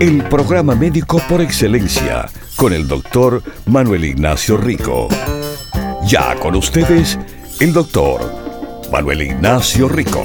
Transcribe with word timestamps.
El 0.00 0.22
programa 0.28 0.74
médico 0.74 1.20
por 1.28 1.40
excelencia 1.40 2.28
con 2.56 2.72
el 2.72 2.88
doctor 2.88 3.42
Manuel 3.66 4.04
Ignacio 4.04 4.56
Rico. 4.56 5.08
Ya 6.06 6.34
con 6.40 6.56
ustedes, 6.56 7.18
el 7.60 7.72
doctor 7.72 8.20
Manuel 8.90 9.22
Ignacio 9.22 9.88
Rico. 9.88 10.24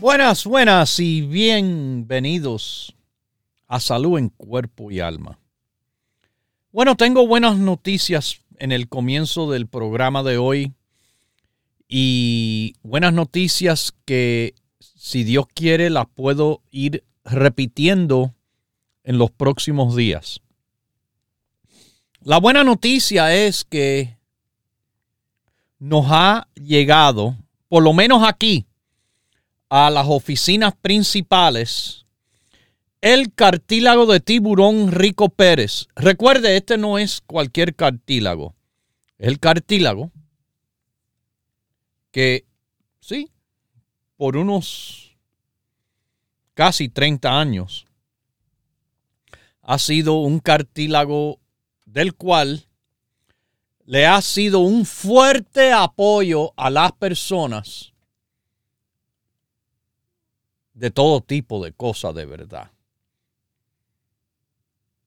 Buenas, 0.00 0.44
buenas 0.44 1.00
y 1.00 1.22
bienvenidos 1.22 2.94
a 3.66 3.80
Salud 3.80 4.18
en 4.18 4.28
Cuerpo 4.30 4.90
y 4.90 5.00
Alma. 5.00 5.38
Bueno, 6.72 6.96
tengo 6.96 7.26
buenas 7.26 7.58
noticias 7.58 8.40
en 8.58 8.72
el 8.72 8.88
comienzo 8.88 9.50
del 9.50 9.66
programa 9.66 10.22
de 10.22 10.38
hoy 10.38 10.74
y 11.88 12.74
buenas 12.82 13.14
noticias 13.14 13.94
que 14.04 14.54
si 14.78 15.24
Dios 15.24 15.46
quiere, 15.54 15.88
las 15.88 16.06
puedo 16.06 16.62
ir 16.70 17.02
repitiendo 17.24 18.34
en 19.04 19.16
los 19.16 19.30
próximos 19.30 19.96
días. 19.96 20.40
La 22.20 22.38
buena 22.38 22.62
noticia 22.62 23.34
es 23.34 23.64
que 23.64 24.18
nos 25.78 26.06
ha 26.08 26.48
llegado, 26.54 27.36
por 27.68 27.82
lo 27.82 27.94
menos 27.94 28.22
aquí, 28.22 28.66
a 29.70 29.88
las 29.88 30.06
oficinas 30.08 30.74
principales, 30.80 32.04
el 33.00 33.32
cartílago 33.32 34.06
de 34.06 34.20
tiburón 34.20 34.90
Rico 34.92 35.28
Pérez. 35.28 35.86
Recuerde, 35.94 36.56
este 36.56 36.76
no 36.76 36.98
es 36.98 37.22
cualquier 37.26 37.74
cartílago. 37.74 38.54
El 39.18 39.38
cartílago 39.38 40.10
que, 42.18 42.48
sí, 42.98 43.30
por 44.16 44.36
unos 44.36 45.16
casi 46.52 46.88
30 46.88 47.38
años. 47.38 47.86
Ha 49.62 49.78
sido 49.78 50.14
un 50.14 50.40
cartílago 50.40 51.38
del 51.86 52.16
cual 52.16 52.66
le 53.84 54.04
ha 54.04 54.20
sido 54.20 54.58
un 54.58 54.84
fuerte 54.84 55.72
apoyo 55.72 56.54
a 56.56 56.70
las 56.70 56.90
personas 56.90 57.92
de 60.72 60.90
todo 60.90 61.20
tipo 61.20 61.62
de 61.62 61.72
cosas 61.72 62.16
de 62.16 62.26
verdad. 62.26 62.72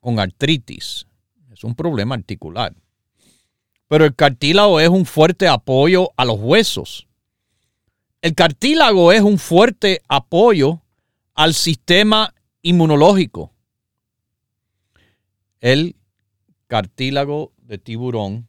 con 0.00 0.18
artritis. 0.18 1.06
Es 1.52 1.62
un 1.62 1.76
problema 1.76 2.16
articular. 2.16 2.74
Pero 3.86 4.04
el 4.04 4.16
cartílago 4.16 4.80
es 4.80 4.88
un 4.88 5.06
fuerte 5.06 5.46
apoyo 5.46 6.10
a 6.16 6.24
los 6.24 6.40
huesos. 6.40 7.06
El 8.22 8.34
cartílago 8.34 9.12
es 9.12 9.20
un 9.20 9.38
fuerte 9.38 10.02
apoyo 10.08 10.82
al 11.36 11.54
sistema 11.54 12.34
inmunológico. 12.60 13.52
El 15.60 15.94
cartílago 16.66 17.52
de 17.58 17.78
tiburón 17.78 18.48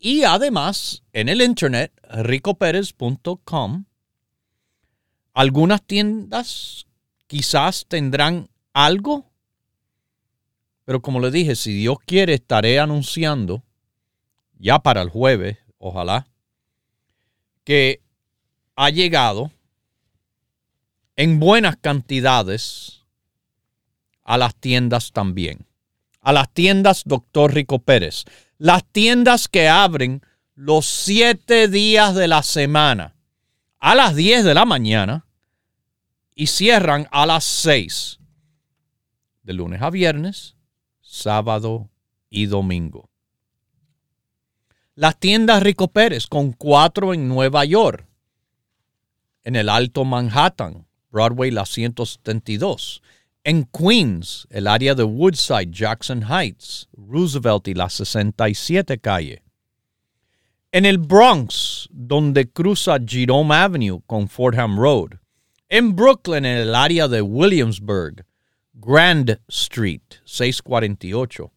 y 0.06 0.22
además, 0.22 1.02
en 1.12 1.28
el 1.28 1.42
internet, 1.42 1.92
ricoperez.com, 2.08 3.86
algunas 5.34 5.82
tiendas 5.82 6.86
quizás 7.26 7.86
tendrán 7.88 8.48
algo, 8.72 9.28
pero 10.84 11.02
como 11.02 11.18
le 11.18 11.32
dije, 11.32 11.56
si 11.56 11.72
Dios 11.72 11.96
quiere, 12.06 12.34
estaré 12.34 12.78
anunciando 12.78 13.64
ya 14.56 14.78
para 14.78 15.02
el 15.02 15.08
jueves, 15.08 15.58
ojalá, 15.78 16.28
que 17.64 18.00
ha 18.76 18.90
llegado 18.90 19.50
en 21.16 21.40
buenas 21.40 21.78
cantidades 21.78 23.04
a 24.22 24.38
las 24.38 24.54
tiendas 24.54 25.10
también. 25.10 25.66
A 26.20 26.32
las 26.32 26.52
tiendas 26.52 27.02
Doctor 27.04 27.54
Rico 27.54 27.80
Pérez 27.80 28.24
las 28.58 28.84
tiendas 28.84 29.48
que 29.48 29.68
abren 29.68 30.22
los 30.54 30.86
siete 30.86 31.68
días 31.68 32.14
de 32.14 32.28
la 32.28 32.42
semana. 32.42 33.14
A 33.78 33.94
las 33.94 34.16
10 34.16 34.44
de 34.44 34.54
la 34.54 34.64
mañana 34.64 35.26
y 36.34 36.48
cierran 36.48 37.06
a 37.10 37.26
las 37.26 37.44
6 37.44 38.18
de 39.42 39.52
lunes 39.52 39.80
a 39.80 39.90
viernes, 39.90 40.56
sábado 41.00 41.88
y 42.30 42.46
domingo. 42.46 43.10
Las 44.94 45.18
tiendas 45.18 45.62
Rico 45.62 45.88
Pérez 45.88 46.26
con 46.26 46.52
cuatro 46.52 47.14
en 47.14 47.28
Nueva 47.28 47.64
York, 47.64 48.06
en 49.44 49.54
el 49.54 49.68
Alto 49.68 50.04
Manhattan, 50.04 50.86
Broadway 51.10 51.50
la 51.50 51.64
172 51.64 53.02
en 53.46 53.62
Queens, 53.66 54.48
el 54.50 54.66
área 54.66 54.96
de 54.96 55.04
Woodside, 55.04 55.70
Jackson 55.70 56.24
Heights, 56.28 56.88
Roosevelt 56.96 57.68
y 57.68 57.74
la 57.74 57.88
67 57.88 58.98
calle. 58.98 59.40
En 60.72 60.84
el 60.84 60.98
Bronx, 60.98 61.88
donde 61.92 62.50
cruza 62.50 62.98
Jerome 63.06 63.54
Avenue 63.54 64.02
con 64.08 64.28
Fordham 64.28 64.76
Road. 64.76 65.20
En 65.68 65.94
Brooklyn, 65.94 66.44
en 66.44 66.58
el 66.58 66.74
área 66.74 67.06
de 67.06 67.22
Williamsburg, 67.22 68.26
Grand 68.74 69.38
Street, 69.46 70.02
648. 70.24 71.52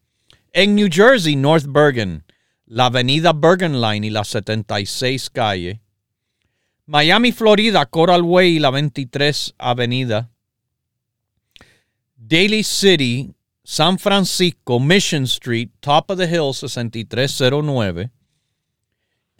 En 0.52 0.76
New 0.76 0.88
Jersey, 0.88 1.34
North 1.34 1.66
Bergen, 1.68 2.22
la 2.66 2.86
avenida 2.86 3.32
Bergen 3.32 3.80
Line 3.80 4.06
y 4.06 4.10
la 4.10 4.22
76 4.22 5.28
calle. 5.30 5.80
Miami, 6.86 7.32
Florida, 7.32 7.84
Coral 7.86 8.22
Way 8.22 8.56
y 8.56 8.58
la 8.60 8.70
23 8.70 9.56
avenida. 9.58 10.30
Daly 12.22 12.62
City, 12.62 13.34
San 13.64 13.98
Francisco, 13.98 14.78
Mission 14.78 15.24
Street, 15.24 15.70
Top 15.80 16.10
of 16.10 16.18
the 16.18 16.26
Hill, 16.26 16.52
6309. 16.52 18.10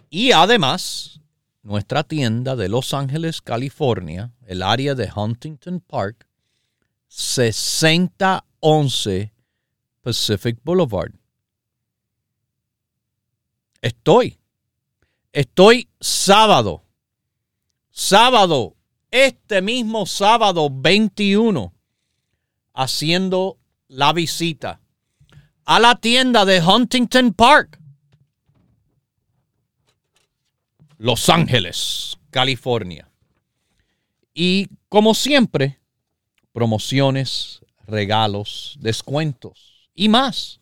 Y 0.09 0.33
además, 0.33 1.21
nuestra 1.63 2.03
tienda 2.03 2.57
de 2.57 2.71
Los 2.71 2.95
Ángeles, 2.95 3.43
California, 3.43 4.33
el 4.47 4.63
área 4.63 4.95
de 4.95 5.13
Huntington 5.15 5.81
Park, 5.81 6.27
6011 7.09 9.35
Pacific 10.01 10.59
Boulevard. 10.65 11.13
Estoy. 13.83 14.39
Estoy 15.33 15.91
sábado. 16.01 16.83
Sábado. 17.91 18.75
Este 19.11 19.61
mismo 19.61 20.07
sábado 20.07 20.71
21. 20.73 21.75
Haciendo 22.73 23.59
la 23.89 24.13
visita 24.13 24.81
a 25.65 25.79
la 25.79 25.95
tienda 25.97 26.45
de 26.45 26.61
Huntington 26.61 27.33
Park. 27.33 27.79
Los 30.99 31.29
Ángeles, 31.29 32.19
California. 32.31 33.09
Y 34.35 34.69
como 34.89 35.15
siempre, 35.15 35.81
promociones, 36.53 37.61
regalos, 37.87 38.77
descuentos 38.81 39.91
y 39.95 40.09
más, 40.09 40.61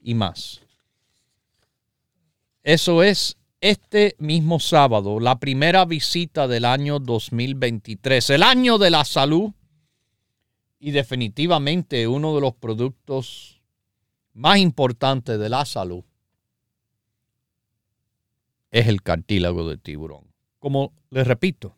y 0.00 0.14
más. 0.14 0.60
Eso 2.62 3.02
es 3.02 3.36
este 3.60 4.16
mismo 4.18 4.58
sábado, 4.58 5.20
la 5.20 5.38
primera 5.38 5.84
visita 5.84 6.48
del 6.48 6.64
año 6.64 6.98
2023, 6.98 8.30
el 8.30 8.42
año 8.42 8.78
de 8.78 8.90
la 8.90 9.04
salud 9.04 9.52
y 10.80 10.90
definitivamente 10.92 12.08
uno 12.08 12.34
de 12.34 12.40
los 12.40 12.54
productos 12.54 13.60
más 14.32 14.58
importantes 14.58 15.38
de 15.38 15.48
la 15.50 15.64
salud 15.66 16.02
es 18.70 18.88
el 18.88 19.02
cartílago 19.02 19.68
de 19.68 19.76
tiburón. 19.76 20.24
Como 20.58 20.94
les 21.10 21.26
repito, 21.26 21.76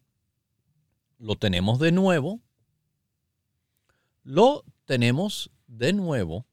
lo 1.19 1.37
tenemos 1.37 1.81
de 1.81 1.90
nuevo. 1.90 2.40
Lo 4.22 4.64
tenemos 4.84 5.50
de 5.66 5.93
nuevo 5.93 6.46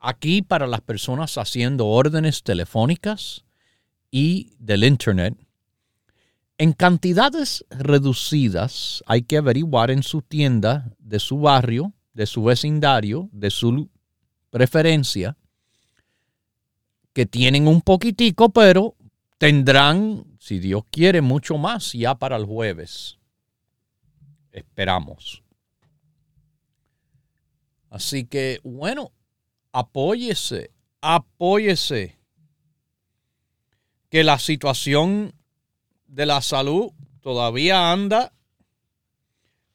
aquí 0.00 0.42
para 0.42 0.66
las 0.66 0.82
personas 0.82 1.38
haciendo 1.38 1.86
órdenes 1.86 2.42
telefónicas 2.42 3.44
y 4.10 4.54
del 4.58 4.84
Internet. 4.84 5.34
En 6.58 6.72
cantidades 6.72 7.64
reducidas 7.70 9.02
hay 9.06 9.22
que 9.22 9.38
averiguar 9.38 9.90
en 9.90 10.02
su 10.02 10.22
tienda 10.22 10.92
de 10.98 11.18
su 11.18 11.40
barrio, 11.40 11.92
de 12.12 12.26
su 12.26 12.44
vecindario, 12.44 13.28
de 13.32 13.50
su 13.50 13.88
preferencia, 14.50 15.36
que 17.12 17.26
tienen 17.26 17.66
un 17.66 17.80
poquitico, 17.80 18.50
pero 18.50 18.96
tendrán, 19.38 20.24
si 20.38 20.58
Dios 20.58 20.84
quiere, 20.90 21.20
mucho 21.20 21.58
más 21.58 21.92
ya 21.92 22.14
para 22.14 22.36
el 22.36 22.44
jueves. 22.44 23.18
Esperamos. 24.52 25.42
Así 27.90 28.24
que, 28.24 28.60
bueno, 28.62 29.12
apóyese, 29.72 30.70
apóyese. 31.00 32.18
Que 34.08 34.24
la 34.24 34.38
situación 34.38 35.34
de 36.12 36.26
la 36.26 36.42
salud 36.42 36.92
todavía 37.22 37.90
anda 37.90 38.34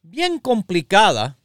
bien 0.03 0.37
complicada 0.37 1.39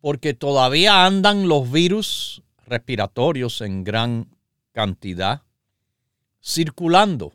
porque 0.00 0.32
todavía 0.32 1.04
andan 1.04 1.46
los 1.46 1.70
virus 1.70 2.42
respiratorios 2.64 3.60
en 3.60 3.84
gran 3.84 4.34
cantidad 4.72 5.42
circulando 6.42 7.34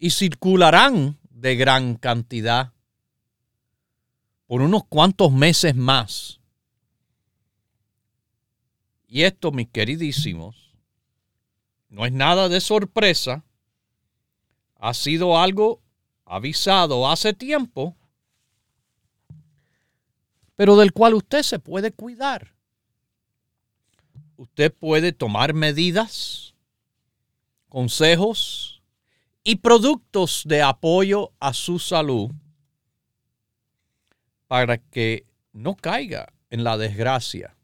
y 0.00 0.10
circularán 0.10 1.16
de 1.30 1.54
gran 1.54 1.94
cantidad 1.94 2.72
por 4.48 4.62
unos 4.62 4.84
cuantos 4.84 5.30
meses 5.30 5.76
más. 5.76 6.40
Y 9.06 9.22
esto, 9.22 9.52
mis 9.52 9.68
queridísimos, 9.68 10.74
no 11.88 12.04
es 12.04 12.12
nada 12.12 12.48
de 12.48 12.60
sorpresa, 12.60 13.44
ha 14.78 14.94
sido 14.94 15.38
algo 15.38 15.82
avisado 16.24 17.08
hace 17.08 17.34
tiempo, 17.34 17.96
pero 20.56 20.76
del 20.76 20.92
cual 20.92 21.14
usted 21.14 21.42
se 21.42 21.58
puede 21.58 21.92
cuidar. 21.92 22.54
Usted 24.36 24.72
puede 24.72 25.12
tomar 25.12 25.52
medidas, 25.52 26.54
consejos, 27.68 28.78
y 29.42 29.56
productos 29.56 30.42
de 30.44 30.62
apoyo 30.62 31.32
a 31.40 31.54
su 31.54 31.78
salud 31.78 32.30
para 34.46 34.78
que 34.78 35.26
no 35.52 35.74
caiga 35.74 36.32
en 36.50 36.64
la 36.64 36.76
desgracia 36.76 37.56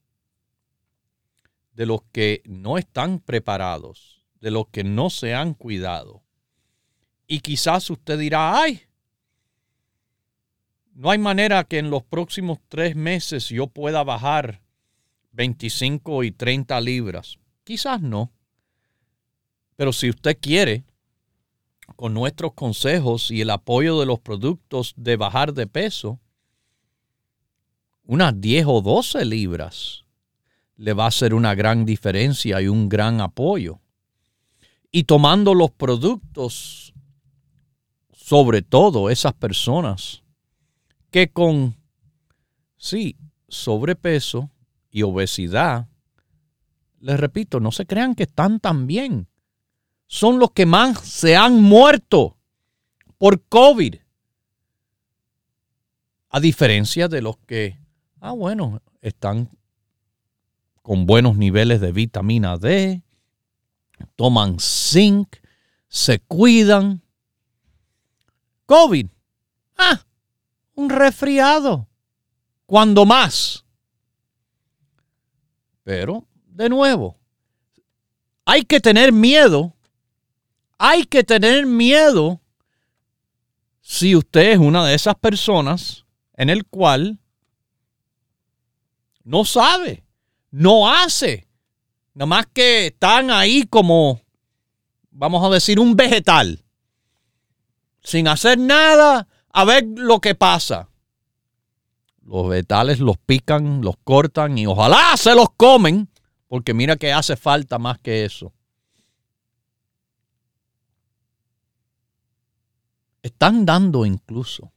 de 1.74 1.86
los 1.86 2.02
que 2.12 2.42
no 2.46 2.78
están 2.78 3.20
preparados, 3.20 4.24
de 4.40 4.50
los 4.50 4.68
que 4.68 4.82
no 4.82 5.10
se 5.10 5.34
han 5.34 5.54
cuidado. 5.54 6.23
Y 7.26 7.40
quizás 7.40 7.88
usted 7.90 8.18
dirá, 8.18 8.60
ay, 8.60 8.82
no 10.94 11.10
hay 11.10 11.18
manera 11.18 11.64
que 11.64 11.78
en 11.78 11.90
los 11.90 12.02
próximos 12.02 12.58
tres 12.68 12.94
meses 12.94 13.48
yo 13.48 13.66
pueda 13.66 14.04
bajar 14.04 14.60
25 15.32 16.22
y 16.22 16.30
30 16.30 16.80
libras. 16.80 17.38
Quizás 17.64 18.00
no. 18.00 18.30
Pero 19.76 19.92
si 19.92 20.10
usted 20.10 20.38
quiere, 20.40 20.84
con 21.96 22.14
nuestros 22.14 22.52
consejos 22.54 23.30
y 23.30 23.40
el 23.40 23.50
apoyo 23.50 23.98
de 24.00 24.06
los 24.06 24.20
productos 24.20 24.94
de 24.96 25.16
bajar 25.16 25.52
de 25.52 25.66
peso, 25.66 26.20
unas 28.04 28.40
10 28.40 28.66
o 28.68 28.80
12 28.80 29.24
libras 29.24 30.04
le 30.76 30.92
va 30.92 31.04
a 31.04 31.08
hacer 31.08 31.34
una 31.34 31.54
gran 31.54 31.84
diferencia 31.84 32.60
y 32.60 32.68
un 32.68 32.88
gran 32.88 33.20
apoyo. 33.20 33.80
Y 34.90 35.04
tomando 35.04 35.54
los 35.54 35.70
productos, 35.70 36.83
sobre 38.24 38.62
todo 38.62 39.10
esas 39.10 39.34
personas 39.34 40.22
que 41.10 41.28
con, 41.28 41.76
sí, 42.78 43.18
sobrepeso 43.48 44.50
y 44.90 45.02
obesidad, 45.02 45.88
les 47.00 47.20
repito, 47.20 47.60
no 47.60 47.70
se 47.70 47.84
crean 47.84 48.14
que 48.14 48.22
están 48.22 48.60
tan 48.60 48.86
bien 48.86 49.28
son 50.06 50.38
los 50.38 50.52
que 50.52 50.64
más 50.64 51.00
se 51.00 51.36
han 51.36 51.60
muerto 51.60 52.38
por 53.18 53.42
COVID. 53.42 53.96
A 56.30 56.40
diferencia 56.40 57.08
de 57.08 57.20
los 57.20 57.36
que, 57.46 57.78
ah, 58.20 58.32
bueno, 58.32 58.80
están 59.02 59.50
con 60.80 61.04
buenos 61.04 61.36
niveles 61.36 61.82
de 61.82 61.92
vitamina 61.92 62.56
D, 62.56 63.02
toman 64.16 64.56
zinc, 64.58 65.36
se 65.88 66.20
cuidan. 66.20 67.03
COVID, 68.66 69.06
ah, 69.78 70.00
un 70.74 70.90
resfriado, 70.90 71.88
cuando 72.66 73.04
más. 73.04 73.64
Pero, 75.82 76.26
de 76.46 76.68
nuevo, 76.68 77.18
hay 78.44 78.64
que 78.64 78.80
tener 78.80 79.12
miedo. 79.12 79.74
Hay 80.78 81.04
que 81.04 81.22
tener 81.24 81.66
miedo 81.66 82.40
si 83.80 84.16
usted 84.16 84.52
es 84.52 84.58
una 84.58 84.86
de 84.86 84.94
esas 84.94 85.14
personas 85.14 86.04
en 86.36 86.50
el 86.50 86.64
cual 86.66 87.18
no 89.22 89.44
sabe, 89.44 90.04
no 90.50 90.90
hace, 90.90 91.46
nada 92.14 92.26
más 92.26 92.46
que 92.46 92.86
están 92.86 93.30
ahí 93.30 93.64
como, 93.64 94.20
vamos 95.10 95.44
a 95.44 95.52
decir, 95.52 95.78
un 95.78 95.96
vegetal, 95.96 96.63
sin 98.04 98.28
hacer 98.28 98.58
nada, 98.58 99.26
a 99.52 99.64
ver 99.64 99.84
lo 99.96 100.20
que 100.20 100.36
pasa. 100.36 100.88
Los 102.22 102.48
vegetales 102.48 103.00
los 103.00 103.18
pican, 103.18 103.80
los 103.82 103.96
cortan 104.04 104.56
y 104.56 104.66
ojalá 104.66 105.16
se 105.16 105.34
los 105.34 105.48
comen, 105.56 106.08
porque 106.46 106.72
mira 106.72 106.96
que 106.96 107.12
hace 107.12 107.36
falta 107.36 107.78
más 107.78 107.98
que 107.98 108.24
eso. 108.24 108.52
están 113.24 113.64
dando 113.64 114.04
incluso, 114.04 114.70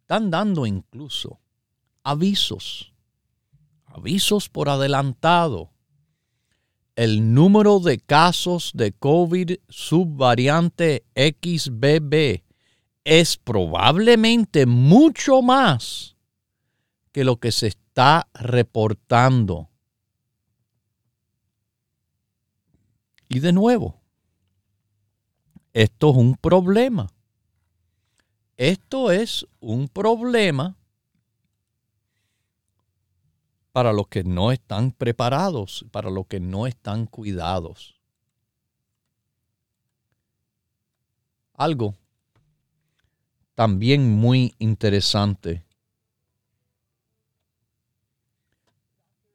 están 0.00 0.28
dando 0.28 0.66
incluso 0.66 1.40
avisos, 2.02 2.92
avisos 3.86 4.48
por 4.48 4.68
adelantado. 4.68 5.70
El 6.96 7.34
número 7.34 7.80
de 7.80 7.98
casos 7.98 8.70
de 8.74 8.92
COVID 8.92 9.56
subvariante 9.68 11.04
XBB 11.16 12.44
es 13.02 13.36
probablemente 13.36 14.64
mucho 14.64 15.42
más 15.42 16.16
que 17.10 17.24
lo 17.24 17.36
que 17.38 17.50
se 17.50 17.66
está 17.68 18.28
reportando. 18.32 19.70
Y 23.28 23.40
de 23.40 23.52
nuevo, 23.52 24.00
esto 25.72 26.10
es 26.10 26.16
un 26.16 26.36
problema. 26.36 27.08
Esto 28.56 29.10
es 29.10 29.44
un 29.58 29.88
problema 29.88 30.76
para 33.74 33.92
los 33.92 34.06
que 34.06 34.22
no 34.22 34.52
están 34.52 34.92
preparados, 34.92 35.84
para 35.90 36.08
los 36.08 36.28
que 36.28 36.38
no 36.38 36.68
están 36.68 37.06
cuidados. 37.06 37.96
Algo 41.54 41.96
también 43.56 44.08
muy 44.08 44.54
interesante 44.60 45.64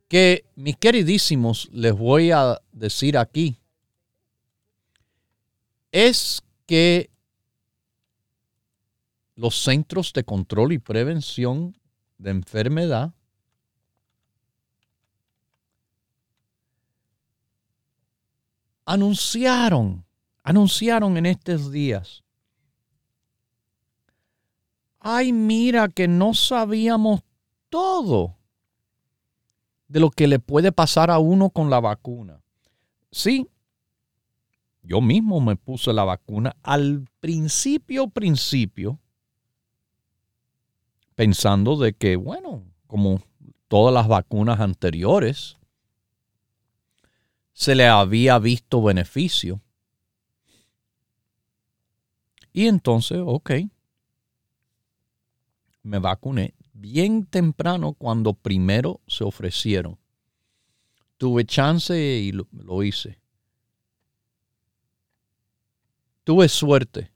que 0.08 0.46
mis 0.56 0.78
queridísimos 0.78 1.68
les 1.74 1.94
voy 1.94 2.32
a 2.32 2.62
decir 2.72 3.18
aquí 3.18 3.58
es 5.92 6.42
que 6.66 7.10
los 9.36 9.62
centros 9.62 10.14
de 10.14 10.24
control 10.24 10.72
y 10.72 10.80
prevención 10.80 11.78
de 12.18 12.32
enfermedad 12.32 13.14
anunciaron, 18.90 20.04
anunciaron 20.42 21.16
en 21.16 21.28
estos 21.28 21.72
días, 21.72 22.24
ay 25.00 25.32
mira 25.32 25.90
que 25.90 26.08
no 26.08 26.34
sabíamos 26.34 27.22
todo 27.70 28.36
de 29.88 30.00
lo 30.00 30.10
que 30.10 30.28
le 30.28 30.40
puede 30.40 30.72
pasar 30.72 31.12
a 31.12 31.20
uno 31.20 31.52
con 31.52 31.70
la 31.70 31.80
vacuna. 31.80 32.42
Sí, 33.12 33.48
yo 34.82 35.02
mismo 35.02 35.40
me 35.40 35.56
puse 35.56 35.94
la 35.94 36.04
vacuna 36.04 36.56
al 36.64 37.06
principio, 37.20 38.08
principio, 38.08 38.98
pensando 41.14 41.76
de 41.76 41.94
que, 41.94 42.16
bueno, 42.16 42.64
como 42.88 43.22
todas 43.68 43.94
las 43.94 44.08
vacunas 44.08 44.60
anteriores, 44.60 45.59
se 47.60 47.76
le 47.76 47.88
había 47.88 48.40
visto 48.40 48.82
beneficio. 48.82 49.60
Y 52.54 52.68
entonces, 52.68 53.20
ok, 53.22 53.52
me 55.84 56.00
vacuné 56.00 56.54
bien 56.72 57.26
temprano 57.26 57.96
cuando 57.96 58.34
primero 58.34 59.02
se 59.08 59.26
ofrecieron. 59.26 60.00
Tuve 61.18 61.44
chance 61.44 62.00
y 62.00 62.32
lo, 62.32 62.48
lo 62.54 62.82
hice. 62.82 63.20
Tuve 66.24 66.48
suerte. 66.48 67.12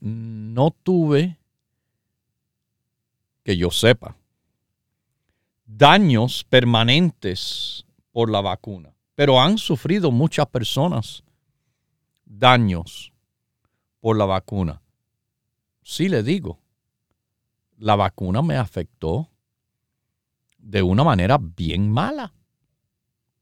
No 0.00 0.72
tuve, 0.72 1.38
que 3.44 3.56
yo 3.56 3.70
sepa, 3.70 4.16
daños 5.66 6.42
permanentes 6.42 7.86
por 8.20 8.30
la 8.30 8.42
vacuna. 8.42 8.94
Pero 9.14 9.40
han 9.40 9.56
sufrido 9.56 10.10
muchas 10.10 10.46
personas 10.46 11.24
daños 12.26 13.14
por 13.98 14.14
la 14.14 14.26
vacuna. 14.26 14.82
Sí 15.82 16.06
le 16.06 16.22
digo, 16.22 16.60
la 17.78 17.96
vacuna 17.96 18.42
me 18.42 18.58
afectó 18.58 19.30
de 20.58 20.82
una 20.82 21.02
manera 21.02 21.38
bien 21.40 21.90
mala. 21.90 22.34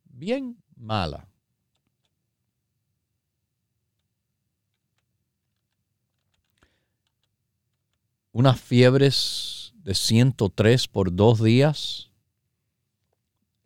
Bien 0.05 0.57
mala. 0.77 1.27
unas 8.31 8.61
fiebres 8.61 9.73
de 9.75 9.97
103 9.97 10.87
por 10.87 11.13
dos 11.13 11.43
días, 11.43 12.08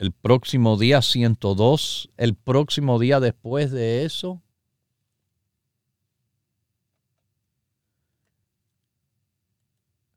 el 0.03 0.11
próximo 0.11 0.75
día 0.75 1.01
102, 1.01 2.09
el 2.17 2.35
próximo 2.35 2.99
día 2.99 3.21
después 3.21 3.71
de 3.71 4.03
eso. 4.03 4.41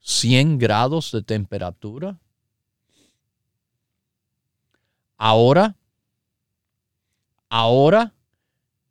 ¿100 0.03 0.59
grados 0.59 1.13
de 1.13 1.23
temperatura? 1.23 2.19
Ahora, 5.17 5.77
ahora 7.49 8.13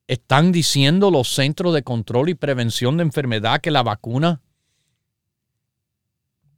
están 0.08 0.54
diciendo 0.54 1.12
los 1.12 1.28
centros 1.28 1.74
de 1.74 1.84
control 1.84 2.30
y 2.30 2.36
prevención 2.36 2.96
de 2.96 3.04
enfermedad 3.04 3.60
que 3.60 3.70
la 3.70 3.84
vacuna 3.84 4.42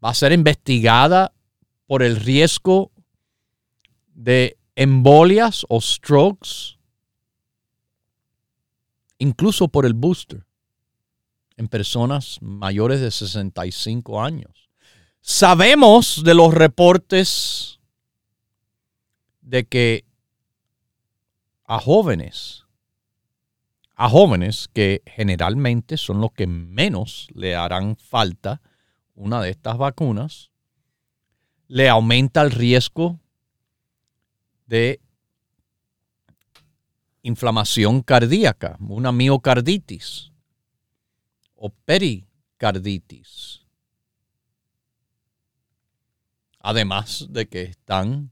va 0.03 0.12
a 0.12 0.13
ser 0.13 0.32
investigada 0.32 1.34
por 1.88 2.03
el 2.03 2.17
riesgo 2.17 2.91
de 4.18 4.58
embolias 4.76 5.64
o 5.70 5.80
strokes, 5.80 6.80
incluso 9.20 9.68
por 9.68 9.86
el 9.86 9.94
booster 9.94 10.44
en 11.56 11.68
personas 11.68 12.40
mayores 12.42 13.00
de 13.00 13.12
65 13.12 14.22
años. 14.22 14.70
Sabemos 15.22 16.24
de 16.24 16.34
los 16.34 16.52
reportes 16.52 17.80
de 19.42 19.66
que 19.66 20.04
a 21.66 21.80
jóvenes, 21.80 22.66
a 23.96 24.10
jóvenes 24.10 24.68
que 24.74 25.04
generalmente 25.06 25.98
son 25.98 26.22
los 26.22 26.32
que 26.32 26.48
menos 26.48 27.28
le 27.36 27.56
harán 27.56 27.98
falta 27.98 28.62
una 29.14 29.42
de 29.42 29.52
estas 29.52 29.78
vacunas, 29.78 30.50
le 31.68 31.88
aumenta 31.88 32.42
el 32.42 32.50
riesgo 32.50 33.20
de 34.68 35.02
inflamación 37.24 38.02
cardíaca, 38.02 38.78
una 38.80 39.12
miocarditis 39.12 40.32
o 41.56 41.70
pericarditis. 41.70 43.66
Además 46.60 47.26
de 47.30 47.48
que 47.48 47.64
están 47.64 48.32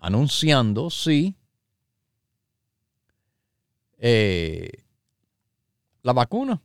anunciando, 0.00 0.90
sí, 0.90 1.34
eh, 3.98 4.84
la 6.02 6.12
vacuna 6.12 6.60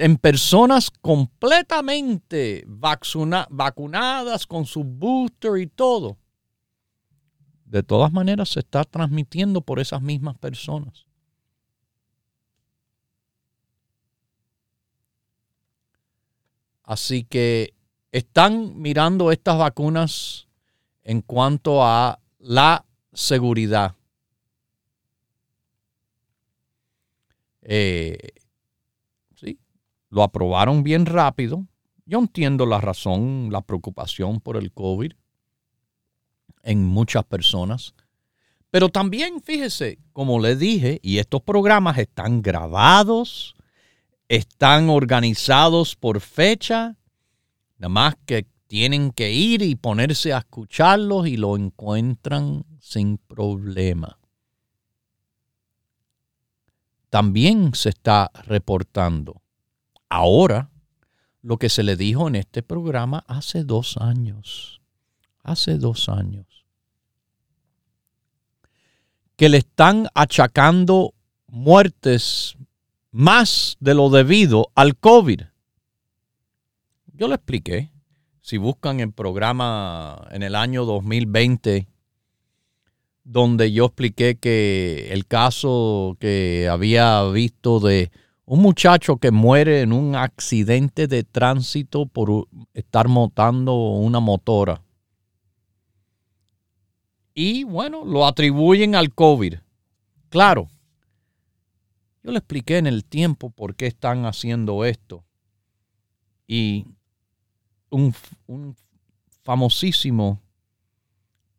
en 0.00 0.16
personas 0.16 0.90
completamente 0.90 2.64
vacunadas 2.66 4.46
con 4.46 4.64
su 4.64 4.82
booster 4.84 5.58
y 5.58 5.66
todo. 5.66 6.16
De 7.70 7.84
todas 7.84 8.12
maneras 8.12 8.48
se 8.48 8.58
está 8.58 8.82
transmitiendo 8.82 9.60
por 9.60 9.78
esas 9.78 10.02
mismas 10.02 10.36
personas. 10.36 11.06
Así 16.82 17.22
que 17.22 17.72
están 18.10 18.76
mirando 18.76 19.30
estas 19.30 19.56
vacunas 19.56 20.48
en 21.04 21.22
cuanto 21.22 21.84
a 21.84 22.18
la 22.40 22.84
seguridad. 23.12 23.94
Eh, 27.62 28.18
lo 30.08 30.24
aprobaron 30.24 30.82
bien 30.82 31.06
rápido. 31.06 31.68
Yo 32.04 32.18
entiendo 32.18 32.66
la 32.66 32.80
razón, 32.80 33.50
la 33.52 33.60
preocupación 33.60 34.40
por 34.40 34.56
el 34.56 34.72
COVID 34.72 35.12
en 36.62 36.84
muchas 36.84 37.24
personas. 37.24 37.94
Pero 38.70 38.88
también, 38.88 39.42
fíjese, 39.42 39.98
como 40.12 40.38
le 40.38 40.56
dije, 40.56 41.00
y 41.02 41.18
estos 41.18 41.42
programas 41.42 41.98
están 41.98 42.42
grabados, 42.42 43.56
están 44.28 44.90
organizados 44.90 45.96
por 45.96 46.20
fecha, 46.20 46.96
nada 47.78 47.88
más 47.88 48.14
que 48.26 48.46
tienen 48.68 49.10
que 49.10 49.32
ir 49.32 49.62
y 49.62 49.74
ponerse 49.74 50.32
a 50.32 50.38
escucharlos 50.38 51.26
y 51.26 51.36
lo 51.36 51.56
encuentran 51.56 52.64
sin 52.78 53.18
problema. 53.18 54.20
también 57.10 57.74
se 57.74 57.90
está 57.90 58.30
reportando. 58.46 59.42
Ahora, 60.08 60.70
lo 61.42 61.58
que 61.58 61.68
se 61.68 61.82
le 61.82 61.96
dijo 61.96 62.28
en 62.28 62.36
este 62.36 62.62
programa 62.62 63.24
hace 63.26 63.64
dos 63.64 63.96
años, 63.98 64.80
hace 65.42 65.76
dos 65.76 66.08
años, 66.08 66.46
que 69.40 69.48
le 69.48 69.56
están 69.56 70.06
achacando 70.14 71.14
muertes 71.46 72.58
más 73.10 73.78
de 73.80 73.94
lo 73.94 74.10
debido 74.10 74.70
al 74.74 74.98
COVID. 74.98 75.40
Yo 77.14 77.26
le 77.26 77.36
expliqué. 77.36 77.90
Si 78.42 78.58
buscan 78.58 79.00
el 79.00 79.12
programa 79.12 80.28
en 80.30 80.42
el 80.42 80.54
año 80.54 80.84
2020, 80.84 81.88
donde 83.24 83.72
yo 83.72 83.86
expliqué 83.86 84.36
que 84.36 85.08
el 85.10 85.26
caso 85.26 86.18
que 86.20 86.68
había 86.70 87.24
visto 87.30 87.80
de 87.80 88.10
un 88.44 88.60
muchacho 88.60 89.16
que 89.16 89.30
muere 89.30 89.80
en 89.80 89.94
un 89.94 90.16
accidente 90.16 91.06
de 91.06 91.24
tránsito 91.24 92.04
por 92.04 92.46
estar 92.74 93.08
montando 93.08 93.74
una 93.74 94.20
motora. 94.20 94.82
Y 97.34 97.64
bueno, 97.64 98.04
lo 98.04 98.26
atribuyen 98.26 98.94
al 98.94 99.14
COVID. 99.14 99.54
Claro, 100.28 100.68
yo 102.22 102.32
le 102.32 102.38
expliqué 102.38 102.78
en 102.78 102.86
el 102.86 103.04
tiempo 103.04 103.50
por 103.50 103.74
qué 103.74 103.86
están 103.86 104.26
haciendo 104.26 104.84
esto. 104.84 105.24
Y 106.46 106.86
un, 107.90 108.14
famosísimo 109.42 110.40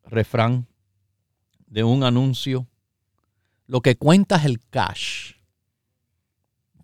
refrán 0.04 0.68
de 1.68 1.84
un 1.84 2.04
anuncio, 2.04 2.68
lo 3.66 3.82
que 3.82 3.96
cuenta 3.96 4.36
es 4.36 4.46
el 4.46 4.60
cash 4.60 5.34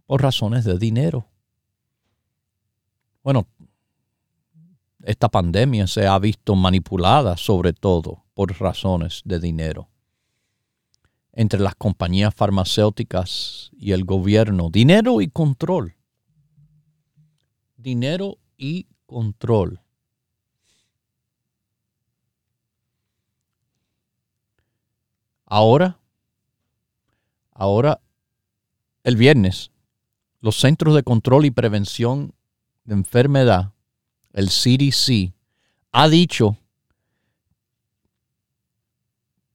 por 0.06 0.22
razones 0.22 0.64
de 0.64 0.78
dinero. 0.78 1.28
Bueno, 3.22 3.48
esta 5.08 5.30
pandemia 5.30 5.88
se 5.88 6.06
ha 6.06 6.20
visto 6.20 6.54
manipulada 6.54 7.38
sobre 7.38 7.72
todo 7.72 8.26
por 8.34 8.52
razones 8.60 9.22
de 9.24 9.40
dinero 9.40 9.90
entre 11.32 11.62
las 11.62 11.76
compañías 11.76 12.36
farmacéuticas 12.36 13.70
y 13.78 13.94
el 13.94 14.04
gobierno. 14.04 14.70
Dinero 14.70 15.22
y 15.22 15.30
control. 15.30 15.96
Dinero 17.78 18.38
y 18.58 18.88
control. 19.06 19.80
Ahora, 25.46 26.00
ahora, 27.52 28.02
el 29.04 29.16
viernes, 29.16 29.72
los 30.42 30.60
Centros 30.60 30.96
de 30.96 31.04
Control 31.04 31.46
y 31.46 31.52
Prevención 31.52 32.34
de 32.84 32.96
Enfermedad, 32.96 33.72
el 34.38 34.50
CDC, 34.50 35.34
ha 35.94 36.08
dicho 36.08 36.58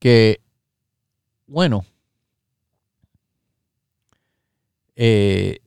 que, 0.01 0.41
bueno, 1.47 1.87
eh, 4.97 5.61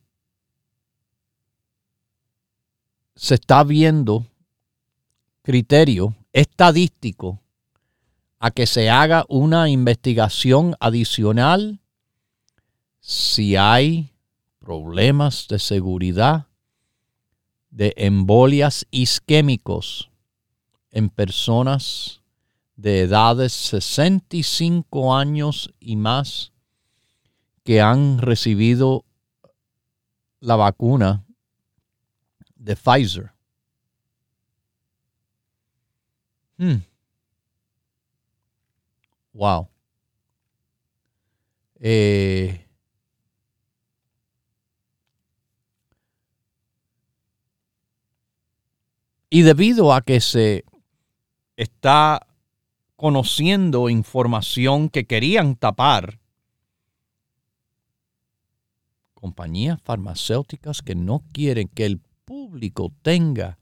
se 3.16 3.36
está 3.36 3.64
viendo 3.64 4.26
criterio 5.44 6.14
estadístico 6.34 7.40
a 8.40 8.52
que 8.52 8.68
se 8.68 8.90
haga 8.90 9.24
una 9.30 9.70
investigación 9.70 10.76
adicional 10.82 11.80
si 13.00 13.56
hay 13.56 14.12
problemas 14.60 15.48
de 15.48 15.60
seguridad 15.60 16.48
de 17.76 17.94
embolias 17.98 18.88
isquémicos 18.90 20.10
en 20.92 21.10
personas 21.10 22.22
de 22.78 23.02
edades 23.02 23.52
65 23.52 25.14
años 25.14 25.74
y 25.82 25.98
más 25.98 26.54
que 27.66 27.82
han 27.82 28.20
recibido 28.20 29.04
la 30.40 30.56
vacuna 30.56 31.26
de 32.56 32.78
Pfizer. 32.78 33.34
Hmm. 36.58 36.78
Wow. 39.34 39.68
Eh, 41.82 42.65
y 49.30 49.42
debido 49.42 49.94
a 49.94 50.02
que 50.02 50.22
se 50.22 50.66
está 51.58 52.28
conociendo 52.96 53.90
información 53.90 54.90
que 54.90 55.06
querían 55.06 55.56
tapar, 55.56 56.20
compañías 59.14 59.82
farmacéuticas 59.82 60.82
que 60.82 60.96
no 60.96 61.24
quieren 61.34 61.68
que 61.68 61.86
el 61.86 62.00
público 62.26 62.92
tenga 63.02 63.58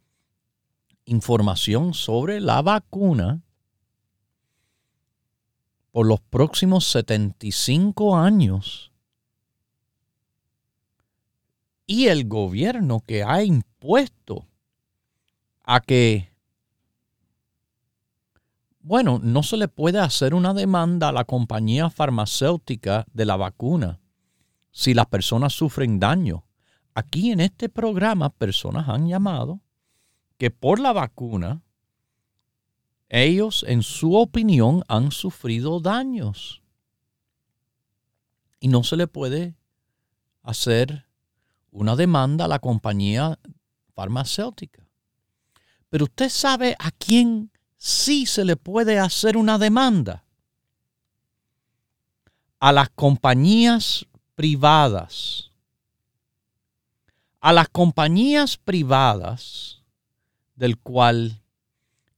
información 1.06 1.94
sobre 1.94 2.40
la 2.40 2.62
vacuna, 2.62 3.42
por 5.94 6.08
los 6.08 6.20
próximos 6.22 6.86
75 6.88 8.18
años. 8.18 8.92
Y 11.86 12.08
el 12.08 12.28
gobierno 12.28 13.02
que 13.02 13.24
ha 13.24 13.44
impuesto 13.44 14.48
a 15.64 15.80
que, 15.80 16.32
bueno, 18.82 19.20
no 19.22 19.44
se 19.44 19.58
le 19.58 19.68
puede 19.68 20.00
hacer 20.00 20.34
una 20.34 20.54
demanda 20.54 21.10
a 21.10 21.14
la 21.14 21.24
compañía 21.24 21.90
farmacéutica 21.90 23.06
de 23.14 23.26
la 23.26 23.38
vacuna 23.38 24.00
si 24.72 24.94
las 24.94 25.06
personas 25.06 25.54
sufren 25.54 26.00
daño. 26.00 26.46
Aquí 26.94 27.32
en 27.32 27.40
este 27.40 27.70
programa 27.70 28.30
personas 28.30 28.90
han 28.90 29.08
llamado 29.08 29.62
que 30.38 30.52
por 30.52 30.80
la 30.80 30.94
vacuna 30.94 31.64
ellos, 33.10 33.64
en 33.68 33.84
su 33.84 34.16
opinión, 34.16 34.84
han 34.88 35.12
sufrido 35.12 35.80
daños. 35.80 36.64
Y 38.60 38.70
no 38.70 38.84
se 38.84 38.98
le 38.98 39.06
puede 39.06 39.56
hacer 40.42 41.06
una 41.70 41.96
demanda 41.96 42.46
a 42.46 42.48
la 42.48 42.58
compañía 42.58 43.38
farmacéutica. 43.94 44.83
Pero 45.94 46.06
usted 46.06 46.30
sabe 46.30 46.76
a 46.80 46.90
quién 46.90 47.52
sí 47.78 48.26
se 48.26 48.44
le 48.44 48.56
puede 48.56 48.98
hacer 48.98 49.38
una 49.38 49.60
demanda. 49.60 50.26
A 52.60 52.72
las 52.72 52.90
compañías 52.90 54.04
privadas. 54.34 55.52
A 57.40 57.54
las 57.54 57.70
compañías 57.70 58.58
privadas 58.58 59.84
del 60.56 60.80
cual 60.80 61.44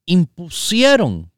impusieron 0.05 1.29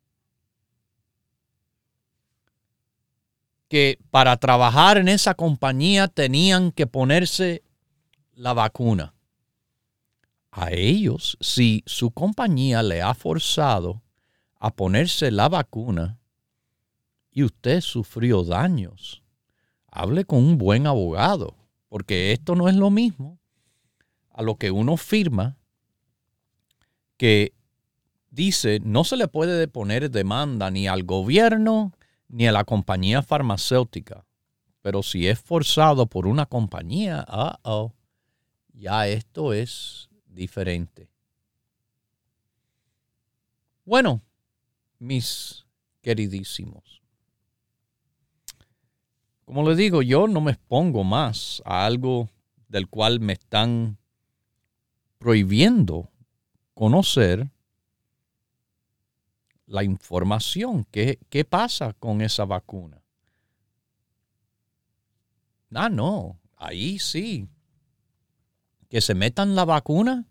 que 3.67 3.97
para 4.11 4.37
trabajar 4.37 4.99
en 4.99 5.07
esa 5.07 5.33
compañía 5.33 6.07
tenían 6.07 6.71
que 6.71 6.85
ponerse 6.85 7.63
la 8.35 8.53
vacuna. 8.53 9.15
A 10.59 10.71
ellos, 10.71 11.37
si 11.39 11.83
su 11.85 12.09
compañía 12.09 12.81
le 12.81 13.03
ha 13.03 13.13
forzado 13.13 14.01
a 14.59 14.75
ponerse 14.75 15.29
la 15.29 15.49
vacuna 15.49 16.17
y 17.29 17.43
usted 17.43 17.79
sufrió 17.81 18.43
daños, 18.43 19.21
hable 19.85 20.25
con 20.25 20.39
un 20.39 20.57
buen 20.57 20.87
abogado, 20.87 21.55
porque 21.89 22.31
esto 22.31 22.55
no 22.55 22.69
es 22.69 22.75
lo 22.75 22.89
mismo 22.89 23.37
a 24.31 24.41
lo 24.41 24.55
que 24.55 24.71
uno 24.71 24.97
firma 24.97 25.59
que 27.17 27.53
dice 28.31 28.79
no 28.83 29.03
se 29.03 29.15
le 29.15 29.27
puede 29.27 29.59
deponer 29.59 30.09
demanda 30.09 30.71
ni 30.71 30.87
al 30.87 31.03
gobierno 31.03 31.93
ni 32.29 32.47
a 32.47 32.51
la 32.51 32.63
compañía 32.63 33.21
farmacéutica. 33.21 34.25
Pero 34.81 35.03
si 35.03 35.27
es 35.27 35.39
forzado 35.39 36.07
por 36.07 36.25
una 36.25 36.47
compañía, 36.47 37.27
oh, 37.63 37.93
ya 38.73 39.07
esto 39.07 39.53
es 39.53 40.09
diferente. 40.37 41.09
Bueno, 43.83 44.21
mis 44.99 45.65
queridísimos, 46.01 47.01
como 49.43 49.67
les 49.67 49.77
digo, 49.77 50.01
yo 50.01 50.27
no 50.27 50.39
me 50.41 50.51
expongo 50.51 51.03
más 51.03 51.61
a 51.65 51.85
algo 51.85 52.29
del 52.67 52.87
cual 52.87 53.19
me 53.19 53.33
están 53.33 53.97
prohibiendo 55.17 56.09
conocer 56.73 57.49
la 59.65 59.83
información. 59.83 60.85
¿Qué, 60.91 61.17
¿Qué 61.29 61.45
pasa 61.45 61.93
con 61.93 62.21
esa 62.21 62.45
vacuna? 62.45 63.01
Ah, 65.73 65.89
no, 65.89 66.39
ahí 66.57 66.99
sí. 66.99 67.47
Que 68.89 69.01
se 69.01 69.13
metan 69.13 69.55
la 69.55 69.65
vacuna 69.65 70.25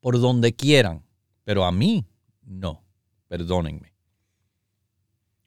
por 0.00 0.20
donde 0.20 0.54
quieran, 0.54 1.04
pero 1.44 1.64
a 1.64 1.72
mí 1.72 2.06
no, 2.42 2.84
perdónenme. 3.28 3.92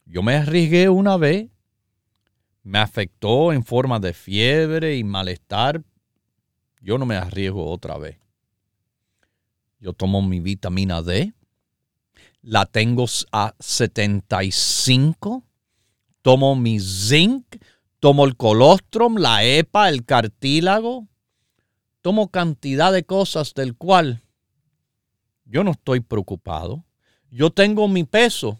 Yo 0.06 0.22
me 0.22 0.36
arriesgué 0.36 0.88
una 0.90 1.18
vez, 1.18 1.50
me 2.64 2.80
afectó 2.80 3.52
en 3.52 3.64
forma 3.64 4.00
de 4.00 4.14
fiebre 4.14 4.98
y 4.98 5.04
malestar. 5.04 5.84
Yo 6.80 6.98
no 6.98 7.06
me 7.06 7.16
arriesgo 7.16 7.70
otra 7.70 7.98
vez. 7.98 8.18
Yo 9.80 9.94
tomo 9.94 10.22
mi 10.22 10.40
vitamina 10.40 11.02
D, 11.02 11.34
la 12.42 12.66
tengo 12.66 13.06
a 13.32 13.56
75, 13.60 15.44
tomo 16.22 16.56
mi 16.56 16.80
zinc, 16.80 17.44
tomo 18.00 18.26
el 18.26 18.36
colostrum, 18.36 19.18
la 19.18 19.44
EPA, 19.44 19.90
el 19.90 20.06
cartílago, 20.06 21.08
tomo 22.06 22.30
cantidad 22.30 22.94
de 22.94 23.04
cosas 23.04 23.56
del 23.56 23.76
cual 23.76 24.22
yo 25.44 25.64
no 25.64 25.72
estoy 25.72 26.02
preocupado. 26.02 26.86
Yo 27.32 27.50
tengo 27.50 27.88
mi 27.88 28.04
peso 28.04 28.60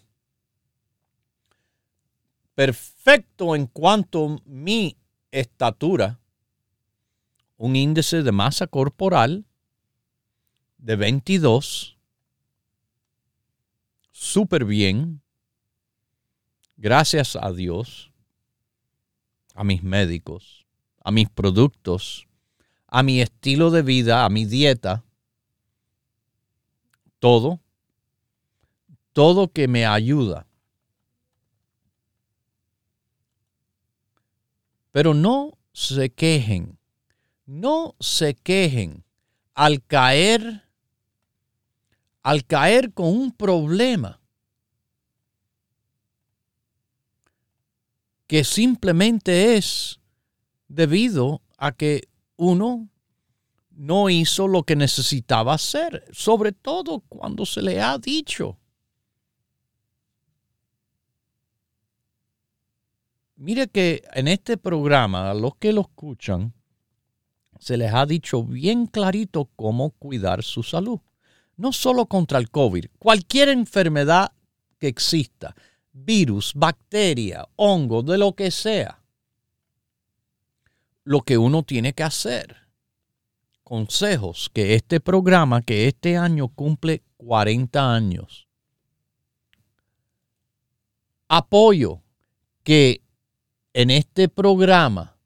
perfecto 2.56 3.54
en 3.54 3.68
cuanto 3.68 4.26
a 4.26 4.38
mi 4.46 4.96
estatura, 5.30 6.18
un 7.56 7.76
índice 7.76 8.24
de 8.24 8.32
masa 8.32 8.66
corporal 8.66 9.44
de 10.78 10.96
22, 10.96 11.96
súper 14.10 14.64
bien, 14.64 15.22
gracias 16.76 17.36
a 17.36 17.52
Dios, 17.52 18.10
a 19.54 19.62
mis 19.62 19.84
médicos, 19.84 20.66
a 21.04 21.12
mis 21.12 21.28
productos, 21.28 22.26
a 22.88 23.02
mi 23.02 23.20
estilo 23.20 23.70
de 23.70 23.82
vida, 23.82 24.24
a 24.24 24.28
mi 24.28 24.44
dieta, 24.44 25.04
todo, 27.18 27.60
todo 29.12 29.48
que 29.48 29.68
me 29.68 29.86
ayuda. 29.86 30.46
Pero 34.92 35.14
no 35.14 35.58
se 35.72 36.10
quejen, 36.10 36.78
no 37.44 37.94
se 38.00 38.34
quejen 38.34 39.04
al 39.54 39.84
caer, 39.84 40.64
al 42.22 42.44
caer 42.46 42.92
con 42.92 43.08
un 43.08 43.32
problema 43.32 44.20
que 48.26 48.44
simplemente 48.44 49.56
es 49.56 50.00
debido 50.68 51.42
a 51.58 51.72
que 51.72 52.08
uno 52.36 52.88
no 53.70 54.08
hizo 54.08 54.48
lo 54.48 54.62
que 54.62 54.76
necesitaba 54.76 55.54
hacer, 55.54 56.04
sobre 56.12 56.52
todo 56.52 57.00
cuando 57.00 57.44
se 57.44 57.62
le 57.62 57.80
ha 57.80 57.98
dicho. 57.98 58.58
Mire 63.36 63.68
que 63.68 64.02
en 64.14 64.28
este 64.28 64.56
programa, 64.56 65.30
a 65.30 65.34
los 65.34 65.56
que 65.56 65.72
lo 65.72 65.82
escuchan, 65.82 66.54
se 67.58 67.76
les 67.76 67.92
ha 67.92 68.06
dicho 68.06 68.42
bien 68.42 68.86
clarito 68.86 69.50
cómo 69.56 69.90
cuidar 69.90 70.42
su 70.42 70.62
salud. 70.62 71.00
No 71.56 71.72
solo 71.72 72.06
contra 72.06 72.38
el 72.38 72.50
COVID, 72.50 72.86
cualquier 72.98 73.50
enfermedad 73.50 74.32
que 74.78 74.88
exista, 74.88 75.54
virus, 75.92 76.52
bacteria, 76.54 77.46
hongo, 77.56 78.02
de 78.02 78.18
lo 78.18 78.34
que 78.34 78.50
sea. 78.50 79.02
Lo 81.06 81.20
que 81.20 81.38
uno 81.38 81.62
tiene 81.62 81.92
que 81.92 82.02
hacer 82.02 82.56
consejos 83.62 84.50
que 84.52 84.74
este 84.74 84.98
programa, 84.98 85.62
que 85.62 85.86
este 85.86 86.16
año 86.16 86.48
cumple 86.48 87.04
40 87.16 87.94
años, 87.94 88.48
apoyo 91.28 92.02
que 92.64 93.02
en 93.72 93.92
este 93.92 94.28
programa 94.28 95.16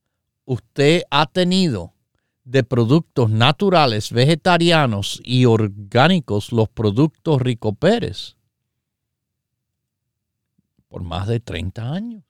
usted 0.45 1.03
ha 1.11 1.25
tenido 1.25 1.95
de 2.45 2.63
productos 2.63 3.31
naturales, 3.31 4.13
vegetarianos 4.13 5.19
y 5.25 5.47
orgánicos, 5.47 6.53
los 6.53 6.69
productos 6.69 7.41
Rico 7.41 7.73
Pérez, 7.73 8.37
por 10.89 11.03
más 11.03 11.27
de 11.27 11.41
30 11.41 11.91
años. 11.91 12.30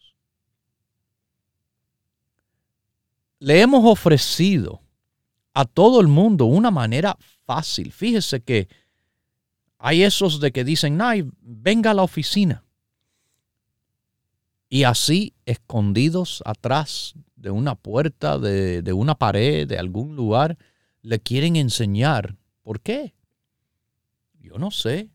Le 3.40 3.61
hemos 3.61 3.85
ofrecido 3.85 4.81
a 5.53 5.64
todo 5.64 6.00
el 6.00 6.07
mundo 6.07 6.44
una 6.44 6.70
manera 6.70 7.18
fácil. 7.44 7.92
Fíjese 7.92 8.42
que 8.42 8.68
hay 9.79 10.03
esos 10.03 10.40
de 10.40 10.53
que 10.53 10.62
dicen, 10.62 10.96
no, 10.96 11.11
venga 11.40 11.90
a 11.90 11.94
la 11.94 12.03
oficina. 12.03 12.64
Y 14.68 14.85
así, 14.85 15.35
escondidos 15.46 16.42
atrás 16.44 17.14
de 17.35 17.50
una 17.50 17.74
puerta, 17.74 18.38
de 18.38 18.92
una 18.92 19.16
pared, 19.16 19.66
de 19.66 19.79
algún 19.79 20.14
lugar, 20.14 20.57
le 21.03 21.18
quieren 21.18 21.57
enseñar. 21.57 22.37
¿Por 22.62 22.81
qué? 22.81 23.14
Yo 24.38 24.59
no 24.59 24.70
sé. 24.70 25.09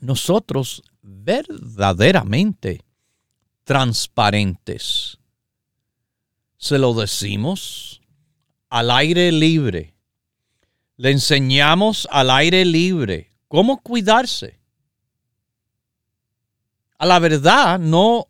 Nosotros 0.00 0.82
verdaderamente 1.02 2.80
transparentes. 3.62 5.18
Se 6.64 6.78
lo 6.78 6.94
decimos 6.94 8.00
al 8.70 8.90
aire 8.90 9.30
libre. 9.30 9.94
Le 10.96 11.10
enseñamos 11.10 12.08
al 12.10 12.30
aire 12.30 12.64
libre 12.64 13.36
cómo 13.48 13.82
cuidarse. 13.82 14.58
A 16.96 17.04
la 17.04 17.18
verdad 17.18 17.78
no, 17.78 18.28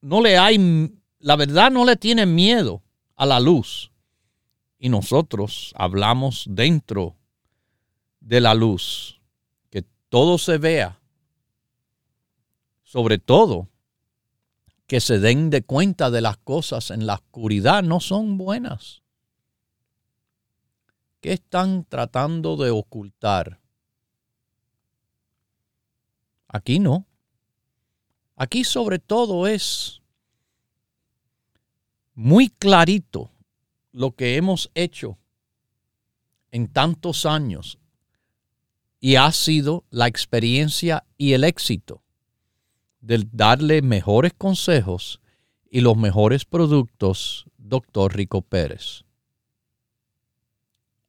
no 0.00 0.22
le 0.22 0.38
hay, 0.38 0.94
la 1.18 1.36
verdad 1.36 1.70
no 1.70 1.84
le 1.84 1.96
tiene 1.96 2.24
miedo 2.24 2.82
a 3.16 3.26
la 3.26 3.38
luz. 3.38 3.92
Y 4.78 4.88
nosotros 4.88 5.74
hablamos 5.76 6.46
dentro 6.48 7.18
de 8.18 8.40
la 8.40 8.54
luz, 8.54 9.20
que 9.68 9.84
todo 10.08 10.38
se 10.38 10.56
vea, 10.56 11.02
sobre 12.82 13.18
todo 13.18 13.68
que 14.86 15.00
se 15.00 15.18
den 15.18 15.50
de 15.50 15.62
cuenta 15.62 16.10
de 16.10 16.20
las 16.20 16.36
cosas 16.38 16.90
en 16.90 17.06
la 17.06 17.14
oscuridad 17.14 17.82
no 17.82 18.00
son 18.00 18.36
buenas. 18.36 19.02
¿Qué 21.20 21.32
están 21.32 21.84
tratando 21.84 22.56
de 22.56 22.70
ocultar? 22.70 23.60
Aquí 26.48 26.78
no. 26.78 27.06
Aquí 28.36 28.64
sobre 28.64 28.98
todo 28.98 29.46
es 29.46 30.02
muy 32.14 32.48
clarito 32.48 33.30
lo 33.92 34.14
que 34.14 34.36
hemos 34.36 34.70
hecho 34.74 35.18
en 36.50 36.68
tantos 36.68 37.26
años 37.26 37.78
y 39.00 39.16
ha 39.16 39.32
sido 39.32 39.84
la 39.90 40.08
experiencia 40.08 41.06
y 41.16 41.32
el 41.32 41.44
éxito 41.44 42.03
de 43.04 43.26
darle 43.32 43.82
mejores 43.82 44.32
consejos 44.32 45.20
y 45.70 45.80
los 45.80 45.96
mejores 45.96 46.44
productos, 46.44 47.44
doctor 47.58 48.16
Rico 48.16 48.42
Pérez 48.42 49.04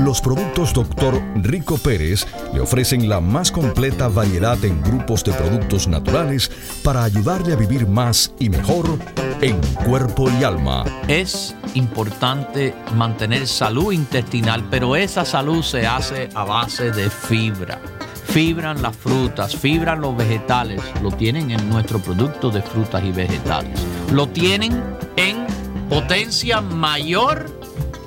Los 0.00 0.20
productos 0.20 0.74
Dr. 0.74 1.22
Rico 1.36 1.78
Pérez 1.78 2.26
le 2.52 2.60
ofrecen 2.60 3.08
la 3.08 3.20
más 3.20 3.50
completa 3.50 4.08
variedad 4.08 4.62
en 4.62 4.82
grupos 4.82 5.24
de 5.24 5.32
productos 5.32 5.88
naturales 5.88 6.50
para 6.84 7.02
ayudarle 7.02 7.54
a 7.54 7.56
vivir 7.56 7.88
más 7.88 8.30
y 8.38 8.50
mejor 8.50 8.98
en 9.40 9.58
cuerpo 9.86 10.28
y 10.38 10.44
alma. 10.44 10.84
Es 11.08 11.56
importante 11.74 12.74
mantener 12.94 13.46
salud 13.46 13.90
intestinal, 13.90 14.66
pero 14.70 14.96
esa 14.96 15.24
salud 15.24 15.62
se 15.62 15.86
hace 15.86 16.28
a 16.34 16.44
base 16.44 16.90
de 16.90 17.08
fibra. 17.08 17.80
Fibran 18.26 18.82
las 18.82 18.94
frutas, 18.94 19.56
fibran 19.56 20.02
los 20.02 20.14
vegetales, 20.14 20.82
lo 21.02 21.10
tienen 21.10 21.50
en 21.52 21.70
nuestro 21.70 21.98
producto 22.00 22.50
de 22.50 22.60
frutas 22.60 23.02
y 23.02 23.12
vegetales. 23.12 23.80
Lo 24.12 24.28
tienen 24.28 24.82
en 25.16 25.46
potencia 25.88 26.60
mayor 26.60 27.55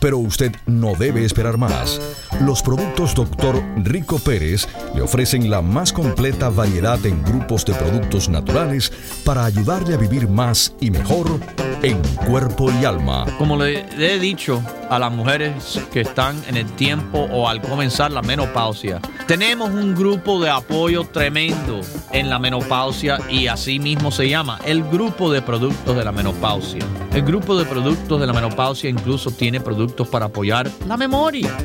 Pero 0.00 0.18
usted 0.18 0.52
no 0.66 0.94
debe 0.94 1.24
esperar 1.24 1.58
más. 1.58 2.00
Los 2.40 2.62
productos 2.62 3.16
Dr. 3.16 3.60
Rico 3.78 4.20
Pérez 4.20 4.68
le 4.94 5.02
ofrecen 5.02 5.50
la 5.50 5.60
más 5.60 5.92
completa 5.92 6.48
variedad 6.50 7.04
en 7.04 7.22
grupos 7.24 7.64
de 7.64 7.74
productos 7.74 8.28
naturales 8.28 8.92
para 9.24 9.44
ayudarle 9.44 9.94
a 9.94 9.96
vivir 9.96 10.28
más 10.28 10.72
y 10.80 10.92
mejor 10.92 11.40
en 11.82 12.00
cuerpo 12.26 12.70
y 12.80 12.84
alma. 12.84 13.26
Como 13.38 13.56
le 13.56 13.86
he 13.98 14.18
dicho 14.20 14.62
a 14.88 14.98
las 15.00 15.12
mujeres 15.12 15.80
que 15.92 16.02
están 16.02 16.40
en 16.48 16.56
el 16.56 16.66
tiempo 16.76 17.18
o 17.18 17.48
al 17.48 17.60
comenzar 17.60 18.12
la 18.12 18.22
menopausia, 18.22 19.00
tenemos 19.26 19.70
un 19.70 19.94
grupo 19.94 20.40
de 20.40 20.50
apoyo 20.50 21.04
tremendo 21.04 21.80
en 22.12 22.30
la 22.30 22.38
menopausia 22.38 23.18
y 23.28 23.48
así 23.48 23.78
mismo 23.78 24.10
se 24.10 24.28
llama 24.28 24.58
el 24.64 24.84
grupo 24.84 25.30
de 25.30 25.42
productos 25.42 25.96
de 25.96 26.04
la 26.04 26.12
menopausia. 26.12 26.84
El 27.12 27.22
grupo 27.22 27.56
de 27.56 27.64
productos 27.64 28.20
de 28.20 28.26
la 28.26 28.32
menopausia 28.32 28.88
incluso 28.88 29.30
tiene 29.30 29.60
productos 29.60 30.06
para 30.08 30.26
apoyar 30.26 30.70
la 30.86 30.96
memoria. 30.96 31.56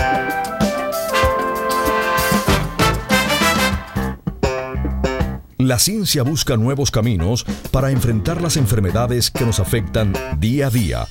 La 5.58 5.80
ciencia 5.80 6.22
busca 6.22 6.58
nuevos 6.58 6.92
caminos 6.92 7.44
para 7.72 7.90
enfrentar 7.90 8.40
las 8.40 8.56
enfermedades 8.56 9.32
que 9.32 9.46
nos 9.46 9.60
afectan 9.60 10.14
día 10.38 10.68
a 10.68 10.70
día. 10.70 11.08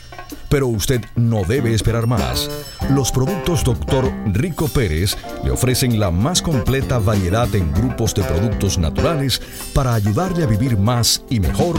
Pero 0.48 0.68
usted 0.68 1.04
no 1.16 1.42
debe 1.42 1.74
esperar 1.74 2.06
más. 2.06 2.48
Los 2.90 3.10
productos 3.10 3.64
Dr. 3.64 4.12
Rico 4.26 4.68
Pérez 4.68 5.16
le 5.42 5.50
ofrecen 5.50 5.98
la 5.98 6.10
más 6.10 6.42
completa 6.42 6.98
variedad 6.98 7.52
en 7.54 7.72
grupos 7.72 8.14
de 8.14 8.22
productos 8.22 8.78
naturales 8.78 9.40
para 9.74 9.94
ayudarle 9.94 10.44
a 10.44 10.46
vivir 10.46 10.76
más 10.78 11.24
y 11.30 11.40
mejor 11.40 11.76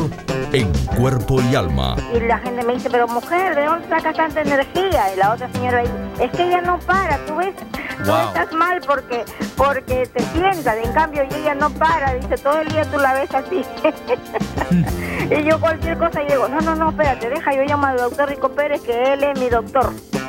en 0.52 0.72
cuerpo 0.98 1.42
y 1.42 1.56
alma. 1.56 1.96
Y 2.16 2.20
la 2.22 2.40
gente 2.40 2.64
me 2.66 2.74
dice, 2.74 2.90
pero 2.90 3.08
mujer, 3.08 3.56
¿de 3.56 3.66
dónde 3.66 3.88
sacas 3.88 4.16
tanta 4.18 4.42
energía? 4.42 5.14
Y 5.14 5.18
la 5.20 5.34
otra 5.34 5.52
señora 5.54 5.82
dice, 5.82 5.94
es 6.26 6.32
que 6.32 6.48
ella 6.48 6.62
no 6.62 6.80
para, 6.80 7.24
tú 7.26 7.36
ves, 7.36 7.56
tú 8.04 8.12
Wow. 8.12 8.28
estás 8.28 8.52
mal 8.52 8.82
porque 8.86 9.24
porque 9.56 10.06
te 10.14 10.22
sientas, 10.34 10.76
en 10.84 10.92
cambio 10.92 11.24
y 11.32 11.34
ella 11.36 11.56
no 11.56 11.70
para, 11.70 12.14
dice, 12.16 12.36
todo 12.38 12.60
el 12.60 12.68
día 12.68 12.84
tú 12.92 12.98
la 12.98 13.14
ves 13.14 13.30
así. 13.34 13.62
y 15.40 15.44
yo 15.50 15.60
cualquier 15.62 15.98
cosa 15.98 16.22
y 16.24 16.28
digo, 16.28 16.48
no, 16.50 16.60
no, 16.62 16.76
no, 16.76 16.90
espérate, 16.90 17.30
deja, 17.30 17.54
yo 17.56 17.64
llamo 17.64 17.86
al 17.86 17.98
doctor 17.98 18.28
Rico 18.30 18.50
Pérez, 18.50 18.82
que 18.82 19.14
él 19.14 19.24
es 19.24 19.40
mi 19.40 19.50
doctor. 19.50 19.94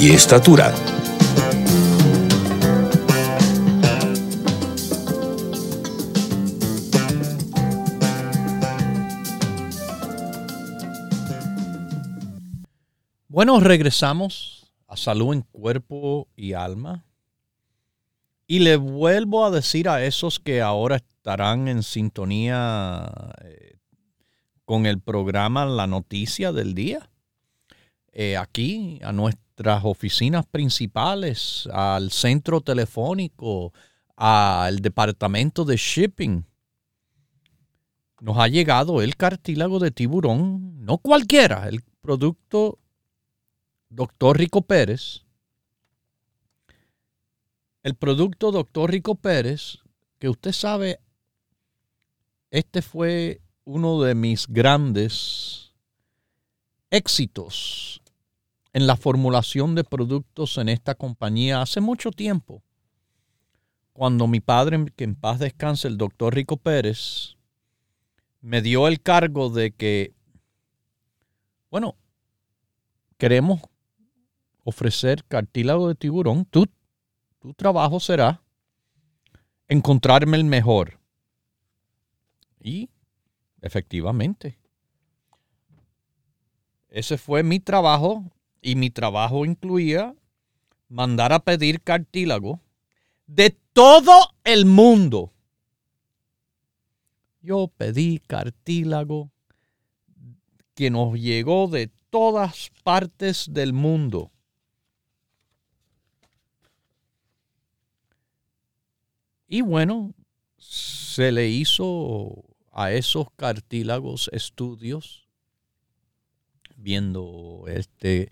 y 0.00 0.12
estatura. 0.12 0.74
Bueno, 13.28 13.60
regresamos 13.60 14.72
a 14.88 14.96
salud 14.96 15.34
en 15.34 15.42
cuerpo 15.42 16.28
y 16.34 16.54
alma. 16.54 17.04
Y 18.46 18.60
le 18.60 18.76
vuelvo 18.76 19.44
a 19.44 19.50
decir 19.50 19.86
a 19.86 20.02
esos 20.02 20.40
que 20.40 20.62
ahora 20.62 20.96
estarán 20.96 21.68
en 21.68 21.82
sintonía 21.82 23.12
eh, 23.44 23.76
con 24.64 24.86
el 24.86 24.98
programa 24.98 25.66
La 25.66 25.86
Noticia 25.86 26.52
del 26.52 26.74
Día. 26.74 27.10
Eh, 28.12 28.36
aquí, 28.36 28.98
a 29.02 29.12
nuestras 29.12 29.84
oficinas 29.84 30.44
principales, 30.46 31.68
al 31.72 32.10
centro 32.10 32.60
telefónico, 32.60 33.72
al 34.16 34.80
departamento 34.80 35.64
de 35.64 35.76
shipping. 35.76 36.44
Nos 38.20 38.36
ha 38.38 38.48
llegado 38.48 39.00
el 39.00 39.16
cartílago 39.16 39.78
de 39.78 39.92
tiburón, 39.92 40.84
no 40.84 40.98
cualquiera, 40.98 41.68
el 41.68 41.82
producto 42.00 42.78
Doctor 43.88 44.38
Rico 44.38 44.62
Pérez, 44.62 45.24
el 47.82 47.94
producto 47.94 48.50
Doctor 48.50 48.90
Rico 48.90 49.14
Pérez, 49.14 49.78
que 50.18 50.28
usted 50.28 50.52
sabe, 50.52 51.00
este 52.50 52.82
fue 52.82 53.40
uno 53.64 54.02
de 54.02 54.14
mis 54.14 54.46
grandes 54.48 55.72
éxitos 56.90 57.99
en 58.72 58.86
la 58.86 58.96
formulación 58.96 59.74
de 59.74 59.84
productos 59.84 60.58
en 60.58 60.68
esta 60.68 60.94
compañía 60.94 61.60
hace 61.60 61.80
mucho 61.80 62.10
tiempo. 62.10 62.62
Cuando 63.92 64.26
mi 64.26 64.40
padre, 64.40 64.86
que 64.96 65.04
en 65.04 65.14
paz 65.14 65.38
descanse, 65.38 65.88
el 65.88 65.98
doctor 65.98 66.34
Rico 66.34 66.56
Pérez, 66.56 67.36
me 68.40 68.62
dio 68.62 68.88
el 68.88 69.00
cargo 69.00 69.50
de 69.50 69.72
que, 69.72 70.14
bueno, 71.70 71.96
queremos 73.18 73.60
ofrecer 74.64 75.24
cartílago 75.24 75.88
de 75.88 75.94
tiburón, 75.94 76.44
tu, 76.44 76.66
tu 77.40 77.52
trabajo 77.54 78.00
será 78.00 78.42
encontrarme 79.68 80.36
el 80.36 80.44
mejor. 80.44 80.98
Y 82.60 82.90
efectivamente, 83.60 84.58
ese 86.88 87.18
fue 87.18 87.42
mi 87.42 87.60
trabajo 87.60 88.24
y 88.60 88.76
mi 88.76 88.90
trabajo 88.90 89.44
incluía 89.44 90.14
mandar 90.88 91.32
a 91.32 91.40
pedir 91.40 91.80
cartílago 91.82 92.60
de 93.26 93.56
todo 93.72 94.34
el 94.44 94.66
mundo. 94.66 95.32
Yo 97.40 97.68
pedí 97.68 98.18
cartílago 98.18 99.30
que 100.74 100.90
nos 100.90 101.18
llegó 101.18 101.68
de 101.68 101.90
todas 102.10 102.70
partes 102.82 103.46
del 103.50 103.72
mundo. 103.72 104.30
Y 109.46 109.62
bueno, 109.62 110.14
se 110.58 111.32
le 111.32 111.48
hizo 111.48 112.44
a 112.72 112.92
esos 112.92 113.26
cartílagos 113.36 114.30
estudios, 114.32 115.28
viendo 116.76 117.64
este, 117.66 118.28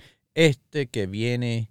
este 0.47 0.87
que 0.87 1.07
viene 1.07 1.71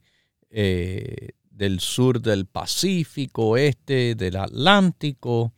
eh, 0.49 1.29
del 1.49 1.79
sur 1.79 2.21
del 2.21 2.45
Pacífico, 2.45 3.57
este 3.57 4.15
del 4.15 4.35
Atlántico, 4.35 5.53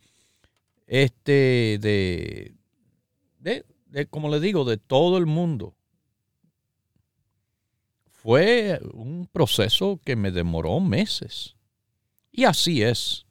este 0.86 1.78
de, 1.80 2.54
de, 3.38 3.64
de, 3.86 4.06
como 4.06 4.28
le 4.30 4.40
digo, 4.40 4.64
de 4.64 4.76
todo 4.76 5.18
el 5.18 5.26
mundo. 5.26 5.74
Fue 8.06 8.80
un 8.92 9.28
proceso 9.30 10.00
que 10.04 10.14
me 10.14 10.30
demoró 10.30 10.78
meses. 10.80 11.56
Y 12.30 12.44
así 12.44 12.82
es 12.82 13.26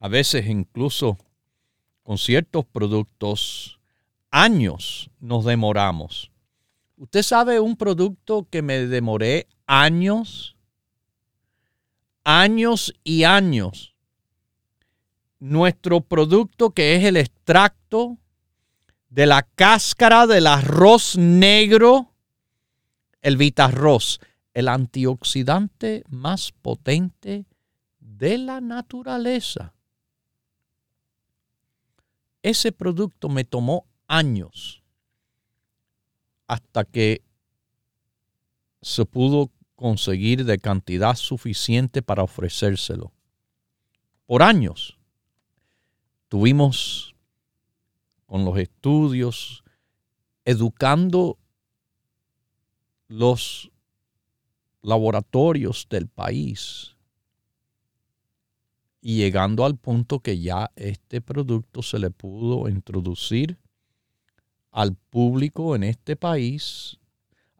a 0.00 0.08
veces 0.08 0.46
incluso 0.46 1.18
con 2.02 2.18
ciertos 2.18 2.64
productos, 2.64 3.80
años 4.30 5.10
nos 5.18 5.44
demoramos. 5.44 6.30
¿Usted 6.98 7.22
sabe 7.22 7.60
un 7.60 7.76
producto 7.76 8.48
que 8.50 8.62
me 8.62 8.86
demoré 8.86 9.48
años? 9.66 10.56
Años 12.24 12.94
y 13.04 13.24
años. 13.24 13.94
Nuestro 15.38 16.00
producto 16.00 16.70
que 16.70 16.96
es 16.96 17.04
el 17.04 17.18
extracto 17.18 18.16
de 19.10 19.26
la 19.26 19.42
cáscara 19.42 20.26
del 20.26 20.46
arroz 20.46 21.18
negro, 21.18 22.14
el 23.20 23.36
Vitarroz, 23.36 24.18
el 24.54 24.68
antioxidante 24.68 26.02
más 26.08 26.52
potente 26.62 27.44
de 28.00 28.38
la 28.38 28.62
naturaleza. 28.62 29.74
Ese 32.42 32.72
producto 32.72 33.28
me 33.28 33.44
tomó 33.44 33.86
años 34.06 34.82
hasta 36.46 36.84
que 36.84 37.22
se 38.82 39.04
pudo 39.04 39.50
conseguir 39.74 40.44
de 40.44 40.58
cantidad 40.58 41.14
suficiente 41.16 42.02
para 42.02 42.22
ofrecérselo. 42.22 43.12
Por 44.26 44.42
años 44.42 44.98
tuvimos 46.28 47.14
con 48.26 48.44
los 48.44 48.58
estudios, 48.58 49.62
educando 50.44 51.38
los 53.08 53.70
laboratorios 54.82 55.86
del 55.88 56.08
país 56.08 56.96
y 59.00 59.18
llegando 59.18 59.64
al 59.64 59.76
punto 59.76 60.20
que 60.20 60.40
ya 60.40 60.72
este 60.74 61.20
producto 61.20 61.82
se 61.82 61.98
le 61.98 62.10
pudo 62.10 62.68
introducir 62.68 63.58
al 64.76 64.94
público 64.94 65.74
en 65.74 65.84
este 65.84 66.16
país, 66.16 66.98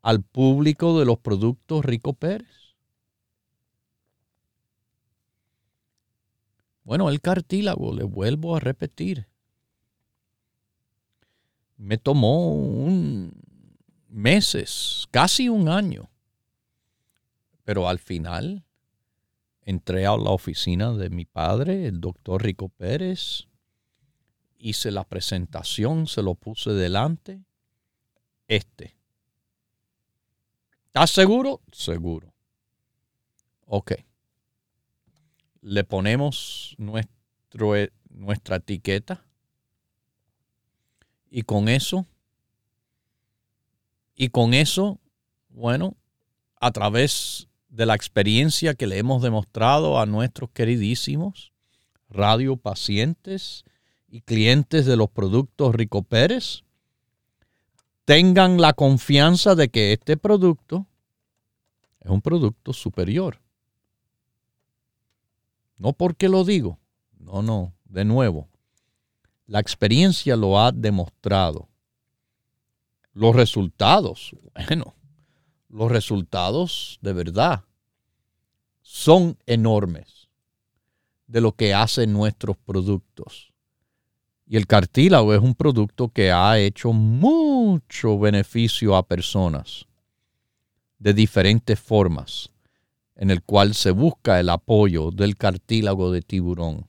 al 0.03 0.23
público 0.23 0.99
de 0.99 1.07
los 1.07 1.17
productos 1.19 1.83
Rico 1.83 2.13
Pérez. 2.13 2.77
Bueno, 6.85 7.09
el 7.09 7.23
cartílago, 7.23 7.95
le 7.95 8.05
vuelvo 8.05 8.55
a 8.55 8.61
repetir, 8.61 9.27
me 11.79 11.97
tomó 11.97 12.53
un 12.53 13.33
meses, 14.11 15.07
casi 15.11 15.49
un 15.49 15.71
año, 15.71 16.11
pero 17.65 17.89
al 17.89 17.99
final 17.99 18.63
entré 19.63 20.05
a 20.05 20.19
la 20.19 20.33
oficina 20.33 20.93
de 20.93 21.09
mi 21.09 21.25
padre, 21.25 21.87
el 21.87 22.03
doctor 22.03 22.43
Rico 22.43 22.69
Pérez, 22.69 23.49
hice 24.69 24.91
la 24.91 25.05
presentación, 25.05 26.09
se 26.09 26.23
lo 26.23 26.35
puse 26.35 26.71
delante. 26.71 27.41
Este. 28.49 28.97
¿Estás 30.87 31.11
seguro? 31.11 31.61
Seguro. 31.71 32.33
Ok. 33.67 33.93
Le 35.61 35.85
ponemos 35.85 36.75
nuestro, 36.79 37.77
eh, 37.77 37.93
nuestra 38.11 38.57
etiqueta. 38.57 39.25
Y 41.31 41.43
con 41.43 41.69
eso, 41.69 42.07
y 44.15 44.31
con 44.31 44.55
eso, 44.55 44.99
bueno, 45.49 45.97
a 46.61 46.73
través 46.73 47.49
de 47.69 47.87
la 47.87 47.95
experiencia 47.95 48.75
que 48.75 48.87
le 48.87 48.99
hemos 48.99 49.23
demostrado 49.23 50.01
a 50.01 50.07
nuestros 50.07 50.51
queridísimos 50.51 51.53
radio 52.09 52.57
pacientes 52.57 53.65
y 54.17 54.23
clientes 54.23 54.87
de 54.87 54.97
los 54.97 55.11
productos 55.11 55.75
Rico 55.75 56.03
Pérez, 56.03 56.65
tengan 58.07 58.59
la 58.59 58.73
confianza 58.73 59.55
de 59.55 59.69
que 59.69 59.93
este 59.93 60.17
producto 60.17 60.87
es 62.01 62.11
un 62.11 62.23
producto 62.23 62.73
superior. 62.73 63.43
No 65.77 65.93
porque 65.93 66.31
lo 66.31 66.45
digo, 66.45 66.79
no, 67.19 67.43
no, 67.43 67.75
de 67.85 68.07
nuevo, 68.07 68.49
la 69.47 69.61
experiencia 69.61 70.35
lo 70.35 70.59
ha 70.59 70.73
demostrado. 70.73 71.69
Los 73.13 73.37
resultados, 73.37 74.35
bueno, 74.55 74.95
los 75.69 75.93
resultados 75.93 76.99
de 77.03 77.13
verdad 77.13 77.65
son 78.81 79.37
enormes 79.45 80.31
de 81.27 81.43
lo 81.43 81.53
que 81.53 81.75
hacen 81.75 82.15
nuestros 82.15 82.57
productos. 82.57 83.53
Y 84.49 84.57
el 84.57 84.67
cartílago 84.67 85.35
es 85.35 85.41
un 85.41 85.55
producto 85.55 86.09
que 86.09 86.31
ha 86.31 86.59
hecho 86.59 86.93
mucho 86.93 88.19
beneficio 88.19 88.95
a 88.95 89.07
personas 89.07 89.87
de 90.99 91.13
diferentes 91.13 91.81
formas, 91.81 92.51
en 93.17 93.31
el 93.31 93.43
cual 93.43 93.75
se 93.75 93.91
busca 93.91 94.39
el 94.39 94.49
apoyo 94.49 95.11
del 95.11 95.37
cartílago 95.37 96.13
de 96.13 96.23
tiburón. 96.23 96.87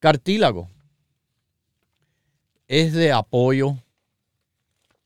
Cartílago 0.00 0.68
es 2.66 2.92
de 2.92 3.12
apoyo 3.12 3.76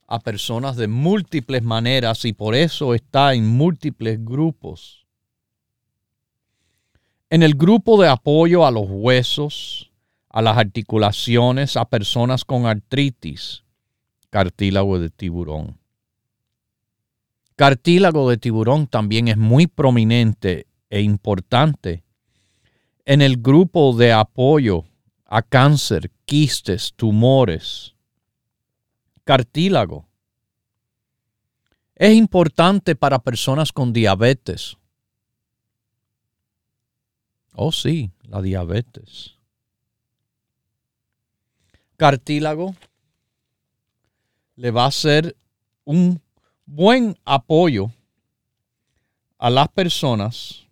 a 0.07 0.19
personas 0.19 0.75
de 0.75 0.87
múltiples 0.87 1.63
maneras 1.63 2.25
y 2.25 2.33
por 2.33 2.55
eso 2.55 2.93
está 2.93 3.33
en 3.33 3.47
múltiples 3.47 4.23
grupos. 4.23 5.05
En 7.29 7.41
el 7.41 7.55
grupo 7.55 8.01
de 8.01 8.09
apoyo 8.09 8.65
a 8.65 8.71
los 8.71 8.85
huesos, 8.87 9.92
a 10.33 10.41
las 10.41 10.57
articulaciones, 10.57 11.77
a 11.77 11.85
personas 11.85 12.43
con 12.43 12.65
artritis, 12.65 13.63
cartílago 14.31 14.97
de 14.97 15.11
tiburón. 15.11 15.77
Cartílago 17.55 18.31
de 18.31 18.37
tiburón 18.37 18.87
también 18.87 19.27
es 19.27 19.37
muy 19.37 19.67
prominente 19.67 20.65
e 20.89 21.01
importante 21.01 22.03
en 23.05 23.21
el 23.21 23.37
grupo 23.37 23.95
de 23.95 24.11
apoyo 24.11 24.85
a 25.27 25.43
cáncer, 25.43 26.09
quistes, 26.25 26.93
tumores, 26.95 27.93
cartílago. 29.23 30.07
Es 31.95 32.15
importante 32.15 32.95
para 32.95 33.19
personas 33.19 33.71
con 33.71 33.93
diabetes. 33.93 34.77
Oh 37.53 37.71
sí, 37.71 38.09
la 38.23 38.41
diabetes. 38.41 39.37
Cartílago 42.03 42.75
le 44.57 44.71
va 44.71 44.87
a 44.87 44.91
ser 44.91 45.37
un 45.85 46.21
buen 46.65 47.17
apoyo 47.23 47.93
a 49.37 49.49
las 49.49 49.69
personas 49.69 50.67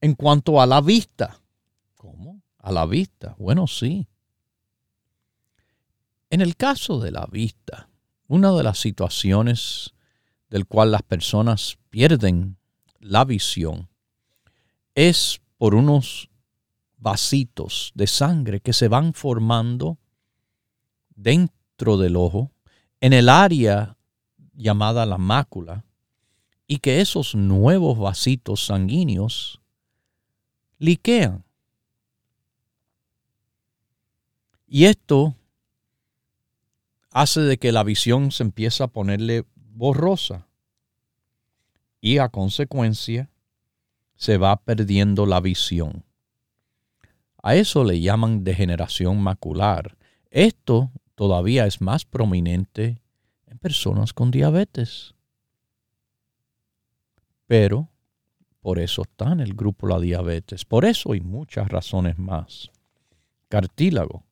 en 0.00 0.14
cuanto 0.14 0.60
a 0.60 0.66
la 0.66 0.80
vista. 0.80 1.40
¿Cómo? 1.96 2.40
A 2.58 2.70
la 2.70 2.86
vista. 2.86 3.34
Bueno, 3.36 3.66
sí. 3.66 4.06
En 6.30 6.40
el 6.40 6.54
caso 6.54 7.00
de 7.00 7.10
la 7.10 7.26
vista, 7.26 7.88
una 8.28 8.52
de 8.52 8.62
las 8.62 8.78
situaciones 8.78 9.92
del 10.50 10.66
cual 10.66 10.92
las 10.92 11.02
personas 11.02 11.78
pierden 11.90 12.58
la 13.00 13.24
visión 13.24 13.88
es 14.94 15.40
por 15.58 15.74
unos 15.74 16.30
vasitos 16.98 17.92
de 17.94 18.06
sangre 18.06 18.60
que 18.60 18.72
se 18.72 18.88
van 18.88 19.12
formando 19.12 19.98
dentro 21.14 21.96
del 21.96 22.16
ojo, 22.16 22.50
en 23.00 23.12
el 23.12 23.28
área 23.28 23.96
llamada 24.54 25.06
la 25.06 25.18
mácula, 25.18 25.84
y 26.66 26.78
que 26.78 27.00
esos 27.00 27.34
nuevos 27.34 27.98
vasitos 27.98 28.66
sanguíneos 28.66 29.60
liquean. 30.78 31.44
Y 34.66 34.86
esto 34.86 35.34
hace 37.10 37.40
de 37.40 37.56
que 37.56 37.72
la 37.72 37.84
visión 37.84 38.32
se 38.32 38.42
empiece 38.42 38.82
a 38.82 38.88
ponerle 38.88 39.44
borrosa 39.54 40.46
y 42.00 42.18
a 42.18 42.28
consecuencia 42.28 43.30
se 44.16 44.38
va 44.38 44.56
perdiendo 44.56 45.24
la 45.26 45.40
visión. 45.40 46.05
A 47.46 47.54
eso 47.54 47.84
le 47.84 48.00
llaman 48.00 48.42
degeneración 48.42 49.22
macular. 49.22 49.96
Esto 50.30 50.90
todavía 51.14 51.64
es 51.64 51.80
más 51.80 52.04
prominente 52.04 53.00
en 53.46 53.58
personas 53.58 54.12
con 54.12 54.32
diabetes. 54.32 55.14
Pero 57.46 57.88
por 58.58 58.80
eso 58.80 59.02
está 59.02 59.30
en 59.30 59.38
el 59.38 59.54
grupo 59.54 59.86
la 59.86 60.00
diabetes. 60.00 60.64
Por 60.64 60.84
eso 60.84 61.12
hay 61.12 61.20
muchas 61.20 61.68
razones 61.68 62.18
más. 62.18 62.72
Cartílago 63.48 64.24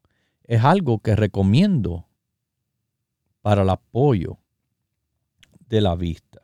es 0.42 0.64
algo 0.64 0.98
que 0.98 1.14
recomiendo 1.14 2.08
para 3.42 3.62
el 3.62 3.70
apoyo 3.70 4.38
de 5.68 5.80
la 5.80 5.94
vista. 5.94 6.42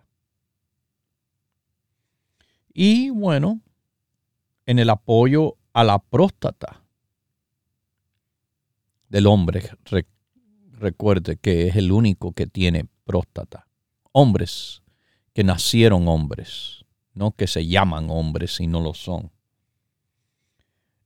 Y 2.73 3.11
bueno, 3.11 3.61
en 4.67 4.79
el 4.79 4.89
apoyo 4.89 5.57
a 5.73 5.85
la 5.85 5.99
próstata 5.99 6.83
del 9.09 9.27
hombre, 9.27 9.63
recuerde 10.73 11.37
que 11.37 11.69
es 11.69 11.77
el 11.77 11.93
único 11.93 12.33
que 12.33 12.47
tiene 12.47 12.87
próstata. 13.05 13.67
Hombres 14.13 14.83
que 15.33 15.45
nacieron 15.45 16.09
hombres, 16.09 16.85
no 17.15 17.33
que 17.33 17.47
se 17.47 17.67
llaman 17.67 18.09
hombres 18.11 18.61
y 18.61 18.67
no 18.67 18.81
lo 18.81 18.95
son. 18.95 19.31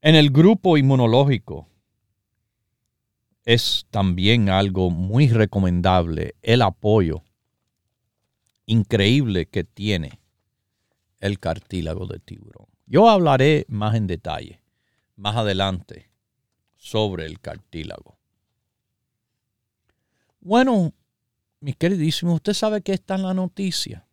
En 0.00 0.14
el 0.14 0.30
grupo 0.30 0.76
inmunológico, 0.76 1.68
es 3.44 3.86
también 3.90 4.48
algo 4.48 4.90
muy 4.90 5.28
recomendable 5.28 6.34
el 6.42 6.62
apoyo 6.62 7.22
increíble 8.66 9.46
que 9.46 9.64
tiene 9.64 10.20
el 11.20 11.38
cartílago 11.38 12.06
de 12.06 12.18
tiburón. 12.18 12.73
Yo 12.86 13.08
hablaré 13.08 13.64
más 13.68 13.94
en 13.94 14.06
detalle 14.06 14.60
más 15.16 15.36
adelante 15.36 16.10
sobre 16.76 17.26
el 17.26 17.40
cartílago. 17.40 18.18
Bueno, 20.40 20.92
mis 21.60 21.76
queridísimos, 21.76 22.34
usted 22.34 22.52
sabe 22.52 22.82
que 22.82 22.92
está 22.92 23.14
en 23.14 23.22
la 23.22 23.34
noticia. 23.34 24.06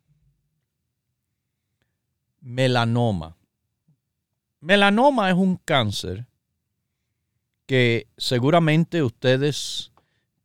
Melanoma. 2.40 3.36
Melanoma 4.60 5.28
es 5.28 5.36
un 5.36 5.56
cáncer 5.56 6.26
que 7.66 8.08
seguramente 8.16 9.02
ustedes 9.02 9.92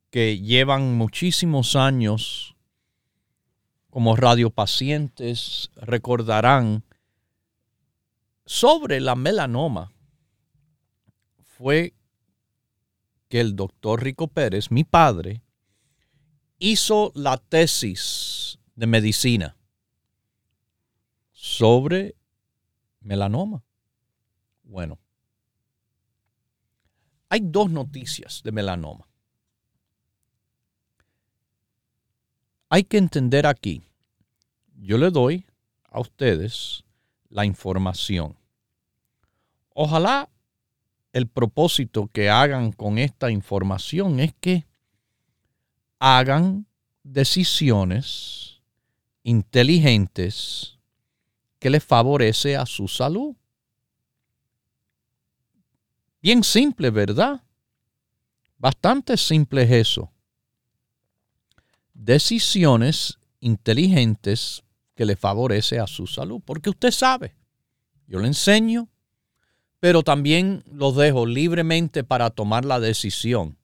que 0.10 0.40
llevan 0.40 0.96
muchísimos 0.96 1.76
años 1.76 2.56
como 3.90 4.16
radiopacientes 4.16 5.72
recordarán 5.76 6.84
sobre 8.48 9.02
la 9.02 9.16
melanoma 9.16 9.92
fue 11.44 11.94
que 13.28 13.42
el 13.42 13.58
doctor 13.58 14.02
Rico 14.02 14.28
Pérez, 14.30 14.72
mi 14.72 14.86
padre, 14.86 15.44
hizo 16.58 17.12
la 17.14 17.38
tesis 17.38 18.58
de 18.74 18.88
medicina 18.88 19.58
sobre 21.34 22.16
melanoma. 23.02 23.66
Bueno, 24.64 24.98
hay 27.28 27.42
dos 27.44 27.70
noticias 27.70 28.42
de 28.44 28.52
melanoma. 28.54 29.10
Hay 32.70 32.86
que 32.86 32.98
entender 32.98 33.46
aquí, 33.46 33.84
yo 34.78 34.98
le 34.98 35.12
doy 35.12 35.46
a 35.90 36.00
ustedes 36.00 36.86
la 37.30 37.46
información. 37.46 38.38
Ojalá 39.74 40.30
el 41.14 41.28
propósito 41.28 42.08
que 42.08 42.30
hagan 42.30 42.72
con 42.72 42.98
esta 42.98 43.32
información 43.32 44.20
es 44.20 44.34
que 44.40 44.66
hagan 46.00 46.68
decisiones 47.04 48.62
inteligentes 49.24 50.78
que 51.60 51.70
les 51.70 51.84
favorece 51.84 52.56
a 52.56 52.66
su 52.66 52.88
salud. 52.88 53.36
Bien 56.22 56.44
simple, 56.44 56.90
¿verdad? 56.90 57.42
Bastante 58.58 59.18
simple 59.18 59.64
es 59.64 59.72
eso. 59.72 60.12
Decisiones 61.94 63.18
inteligentes 63.40 64.64
que 64.98 65.06
le 65.06 65.16
favorece 65.16 65.80
a 65.80 65.88
su 65.88 66.08
salud, 66.08 66.42
porque 66.44 66.72
usted 66.72 66.92
sabe, 66.92 67.36
yo 68.08 68.20
le 68.20 68.28
enseño, 68.28 68.90
pero 69.80 70.02
también 70.02 70.64
los 70.66 70.96
dejo 70.96 71.26
libremente 71.26 72.04
para 72.04 72.32
tomar 72.32 72.66
la 72.66 72.80
decisión. 72.80 73.58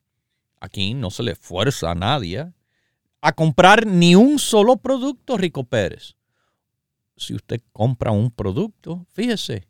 Aquí 0.61 0.93
no 0.93 1.09
se 1.09 1.23
le 1.23 1.35
fuerza 1.35 1.91
a 1.91 1.95
nadie 1.95 2.53
a 3.19 3.33
comprar 3.33 3.87
ni 3.87 4.15
un 4.15 4.37
solo 4.37 4.77
producto, 4.77 5.35
Rico 5.35 5.63
Pérez. 5.63 6.15
Si 7.17 7.33
usted 7.33 7.61
compra 7.71 8.11
un 8.11 8.29
producto, 8.29 9.05
fíjese, 9.13 9.67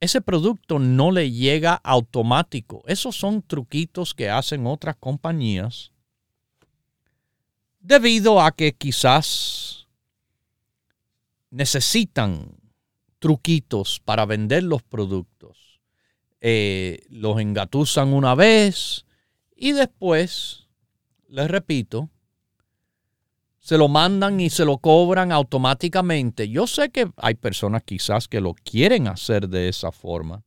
ese 0.00 0.20
producto 0.20 0.78
no 0.78 1.10
le 1.10 1.32
llega 1.32 1.74
automático. 1.74 2.82
Esos 2.86 3.16
son 3.16 3.42
truquitos 3.42 4.14
que 4.14 4.30
hacen 4.30 4.66
otras 4.66 4.96
compañías 4.96 5.92
debido 7.80 8.40
a 8.40 8.52
que 8.52 8.74
quizás 8.74 9.77
necesitan 11.50 12.56
truquitos 13.18 14.00
para 14.04 14.26
vender 14.26 14.62
los 14.62 14.82
productos. 14.82 15.80
Eh, 16.40 17.00
los 17.10 17.40
engatusan 17.40 18.12
una 18.12 18.34
vez 18.34 19.04
y 19.56 19.72
después, 19.72 20.68
les 21.28 21.50
repito, 21.50 22.10
se 23.58 23.76
lo 23.76 23.88
mandan 23.88 24.40
y 24.40 24.48
se 24.48 24.64
lo 24.64 24.78
cobran 24.78 25.32
automáticamente. 25.32 26.48
Yo 26.48 26.66
sé 26.66 26.90
que 26.90 27.10
hay 27.16 27.34
personas 27.34 27.82
quizás 27.82 28.28
que 28.28 28.40
lo 28.40 28.54
quieren 28.54 29.08
hacer 29.08 29.48
de 29.48 29.68
esa 29.68 29.92
forma. 29.92 30.42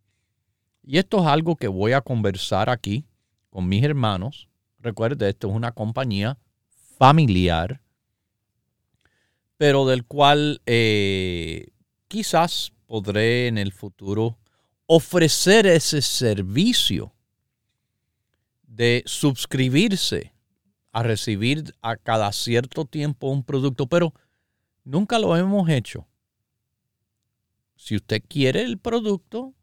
Y 0.81 0.97
esto 0.97 1.19
es 1.19 1.27
algo 1.27 1.55
que 1.55 1.67
voy 1.67 1.91
a 1.91 2.01
conversar 2.01 2.69
aquí 2.69 3.05
con 3.49 3.67
mis 3.67 3.83
hermanos. 3.83 4.47
Recuerde, 4.79 5.29
esto 5.29 5.49
es 5.49 5.53
una 5.53 5.71
compañía 5.71 6.39
familiar, 6.97 7.81
pero 9.61 9.85
del 9.85 10.05
cual 10.05 10.59
eh, 10.65 11.67
quizás 12.07 12.73
podré 12.87 13.45
en 13.45 13.59
el 13.59 13.71
futuro 13.71 14.39
ofrecer 14.87 15.67
ese 15.67 16.01
servicio 16.01 17.13
de 18.63 19.03
suscribirse 19.05 20.33
a 20.91 21.03
recibir 21.03 21.75
a 21.83 21.95
cada 21.95 22.31
cierto 22.31 22.85
tiempo 22.85 23.27
un 23.27 23.43
producto, 23.43 23.85
pero 23.85 24.15
nunca 24.83 25.19
lo 25.19 25.37
hemos 25.37 25.69
hecho. 25.69 26.07
Si 27.75 27.95
usted 27.95 28.23
quiere 28.27 28.63
el 28.63 28.79
producto, 28.79 29.53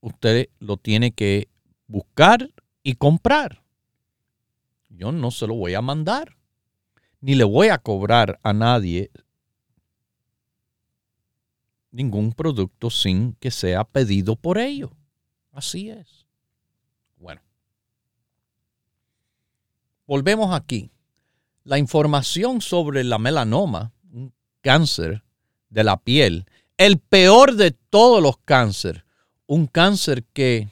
usted 0.00 0.50
lo 0.58 0.76
tiene 0.76 1.12
que 1.12 1.48
buscar 1.86 2.50
y 2.82 2.96
comprar. 2.96 3.62
Yo 4.90 5.12
no 5.12 5.30
se 5.30 5.46
lo 5.46 5.54
voy 5.54 5.72
a 5.72 5.80
mandar, 5.80 6.36
ni 7.20 7.34
le 7.34 7.44
voy 7.44 7.68
a 7.68 7.78
cobrar 7.78 8.40
a 8.42 8.52
nadie 8.52 9.10
ningún 11.90 12.32
producto 12.32 12.90
sin 12.90 13.34
que 13.34 13.50
sea 13.50 13.84
pedido 13.84 14.36
por 14.36 14.58
ello. 14.58 14.92
Así 15.52 15.90
es. 15.90 16.26
Bueno, 17.16 17.42
volvemos 20.06 20.54
aquí. 20.54 20.90
La 21.64 21.78
información 21.78 22.60
sobre 22.60 23.04
la 23.04 23.18
melanoma, 23.18 23.92
un 24.12 24.32
cáncer 24.62 25.22
de 25.68 25.84
la 25.84 25.98
piel, 25.98 26.46
el 26.78 26.98
peor 26.98 27.54
de 27.54 27.72
todos 27.72 28.22
los 28.22 28.38
cánceres, 28.38 29.04
un 29.46 29.66
cáncer 29.66 30.24
que 30.32 30.68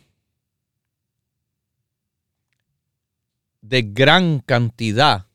de 3.61 3.83
gran 3.83 4.39
cantidad 4.39 5.28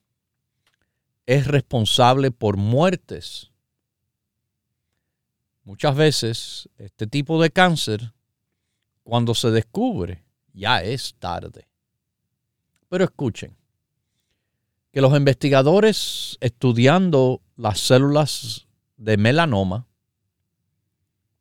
es 1.25 1.47
responsable 1.47 2.31
por 2.31 2.57
muertes. 2.57 3.51
Muchas 5.63 5.95
veces 5.95 6.69
este 6.77 7.07
tipo 7.07 7.41
de 7.41 7.49
cáncer, 7.49 8.13
cuando 9.03 9.33
se 9.33 9.51
descubre, 9.51 10.23
ya 10.53 10.81
es 10.83 11.15
tarde. 11.19 11.67
Pero 12.89 13.05
escuchen, 13.05 13.55
que 14.91 15.01
los 15.01 15.15
investigadores 15.17 16.37
estudiando 16.39 17.41
las 17.55 17.79
células 17.79 18.67
de 18.97 19.17
melanoma 19.17 19.87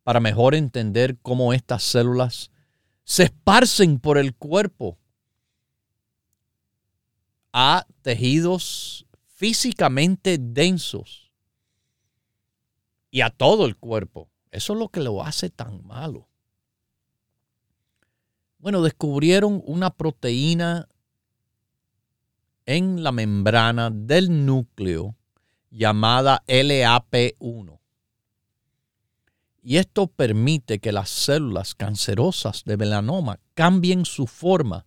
para 0.02 0.20
mejor 0.20 0.54
entender 0.54 1.18
cómo 1.20 1.52
estas 1.52 1.82
células 1.82 2.50
se 3.04 3.24
esparcen 3.24 3.98
por 3.98 4.16
el 4.16 4.34
cuerpo 4.34 4.96
a 7.52 7.86
tejidos 8.00 9.06
físicamente 9.43 10.38
densos 10.38 11.32
y 13.11 13.22
a 13.22 13.30
todo 13.30 13.66
el 13.66 13.76
cuerpo. 13.76 14.30
Eso 14.53 14.74
es 14.74 14.78
lo 14.78 14.88
que 14.88 15.01
lo 15.01 15.24
hace 15.24 15.51
tan 15.51 15.84
malo. 15.84 16.28
Bueno, 18.59 18.82
descubrieron 18.82 19.61
una 19.66 19.90
proteína 19.90 20.88
en 22.66 23.03
la 23.03 23.11
membrana 23.11 23.90
del 23.90 24.47
núcleo 24.47 25.16
llamada 25.72 26.45
LAP1. 26.47 27.80
Y 29.64 29.78
esto 29.78 30.07
permite 30.07 30.78
que 30.78 30.93
las 30.93 31.11
células 31.11 31.74
cancerosas 31.74 32.62
de 32.64 32.76
melanoma 32.76 33.40
cambien 33.55 34.05
su 34.05 34.28
forma 34.28 34.86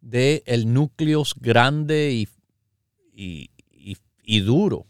de 0.00 0.42
el 0.46 0.72
núcleo 0.72 1.22
grande 1.36 2.26
y, 3.14 3.50
y 4.22 4.40
duro, 4.40 4.86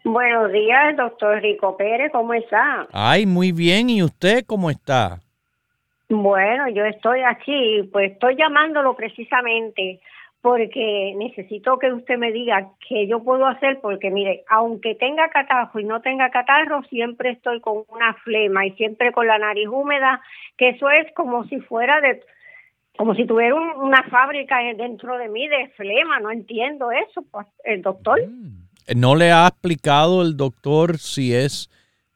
Buenos 0.05 0.53
días, 0.53 0.97
doctor 0.97 1.43
Rico 1.43 1.77
Pérez. 1.77 2.13
¿Cómo 2.13 2.33
está? 2.33 2.87
Ay, 2.93 3.27
muy 3.27 3.51
bien. 3.51 3.91
¿Y 3.91 4.05
usted 4.05 4.45
cómo 4.47 4.71
está? 4.71 5.19
Bueno, 6.09 6.69
yo 6.69 6.85
estoy 6.85 7.23
aquí, 7.23 7.89
pues 7.91 8.13
estoy 8.13 8.37
llamándolo 8.37 8.95
precisamente 8.95 10.01
porque 10.41 11.15
necesito 11.17 11.77
que 11.79 11.93
usted 11.93 12.19
me 12.19 12.31
diga 12.31 12.69
qué 12.89 13.09
yo 13.09 13.23
puedo 13.23 13.47
hacer, 13.47 13.81
porque 13.81 14.11
mire, 14.11 14.45
aunque 14.49 14.95
tenga 14.95 15.29
catarro 15.29 15.81
y 15.81 15.85
no 15.85 16.01
tenga 16.01 16.31
catarro, 16.31 16.83
siempre 16.85 17.31
estoy 17.31 17.61
con 17.61 17.83
una 17.89 18.15
flema 18.15 18.65
y 18.65 18.71
siempre 18.73 19.13
con 19.13 19.27
la 19.27 19.39
nariz 19.39 19.69
húmeda, 19.69 20.23
que 20.57 20.71
eso 20.71 20.89
es 20.89 21.13
como 21.15 21.45
si 21.45 21.61
fuera 21.61 22.01
de, 22.01 22.23
como 22.97 23.15
si 23.15 23.27
tuviera 23.27 23.55
una 23.55 24.03
fábrica 24.05 24.59
dentro 24.77 25.17
de 25.17 25.29
mí 25.29 25.49
de 25.49 25.69
flema, 25.77 26.21
no 26.21 26.31
entiendo 26.31 26.91
eso, 26.93 27.23
pues, 27.31 27.47
el 27.65 27.83
doctor. 27.83 28.21
Mm. 28.27 28.69
¿No 28.97 29.15
le 29.15 29.31
ha 29.31 29.47
explicado 29.47 30.23
el 30.23 30.37
doctor 30.37 30.99
si 30.99 31.35
es 31.35 31.71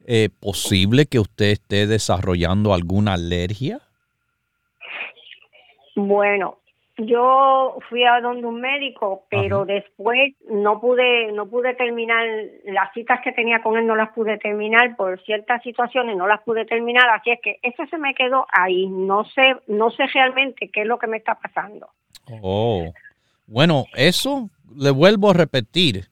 eh, 0.07 0.29
posible 0.41 1.07
que 1.07 1.21
usted 1.21 1.53
esté 1.53 1.87
desarrollando 1.87 2.75
alguna 2.75 3.15
alergia? 3.15 3.81
Bueno, 5.95 6.59
yo 6.97 7.77
fui 7.89 8.05
a 8.05 8.21
donde 8.21 8.47
un 8.47 8.61
médico, 8.61 9.25
pero 9.29 9.65
después 9.65 10.35
no 10.49 10.81
pude 10.81 11.33
no 11.33 11.49
pude 11.49 11.75
terminar 11.75 12.25
las 12.67 12.93
citas 12.93 13.21
que 13.25 13.33
tenía 13.33 13.63
con 13.63 13.77
él 13.77 13.87
no 13.87 13.97
las 13.97 14.13
pude 14.13 14.39
terminar 14.39 14.95
por 14.97 15.21
ciertas 15.25 15.63
situaciones, 15.63 16.17
no 16.17 16.27
las 16.27 16.43
pude 16.43 16.65
terminar, 16.65 17.09
así 17.11 17.31
es 17.31 17.41
que 17.43 17.59
eso 17.63 17.85
se 17.91 17.99
me 17.99 18.15
quedó 18.15 18.47
ahí, 18.53 18.87
no 18.87 19.25
sé 19.25 19.57
no 19.67 19.91
sé 19.91 20.07
realmente 20.07 20.71
qué 20.71 20.83
es 20.83 20.87
lo 20.87 20.99
que 20.99 21.09
me 21.09 21.17
está 21.17 21.35
pasando. 21.35 21.89
Oh. 22.43 22.93
Bueno, 23.47 23.87
eso 23.95 24.49
le 24.75 24.91
vuelvo 24.91 25.31
a 25.31 25.35
repetir. 25.35 26.07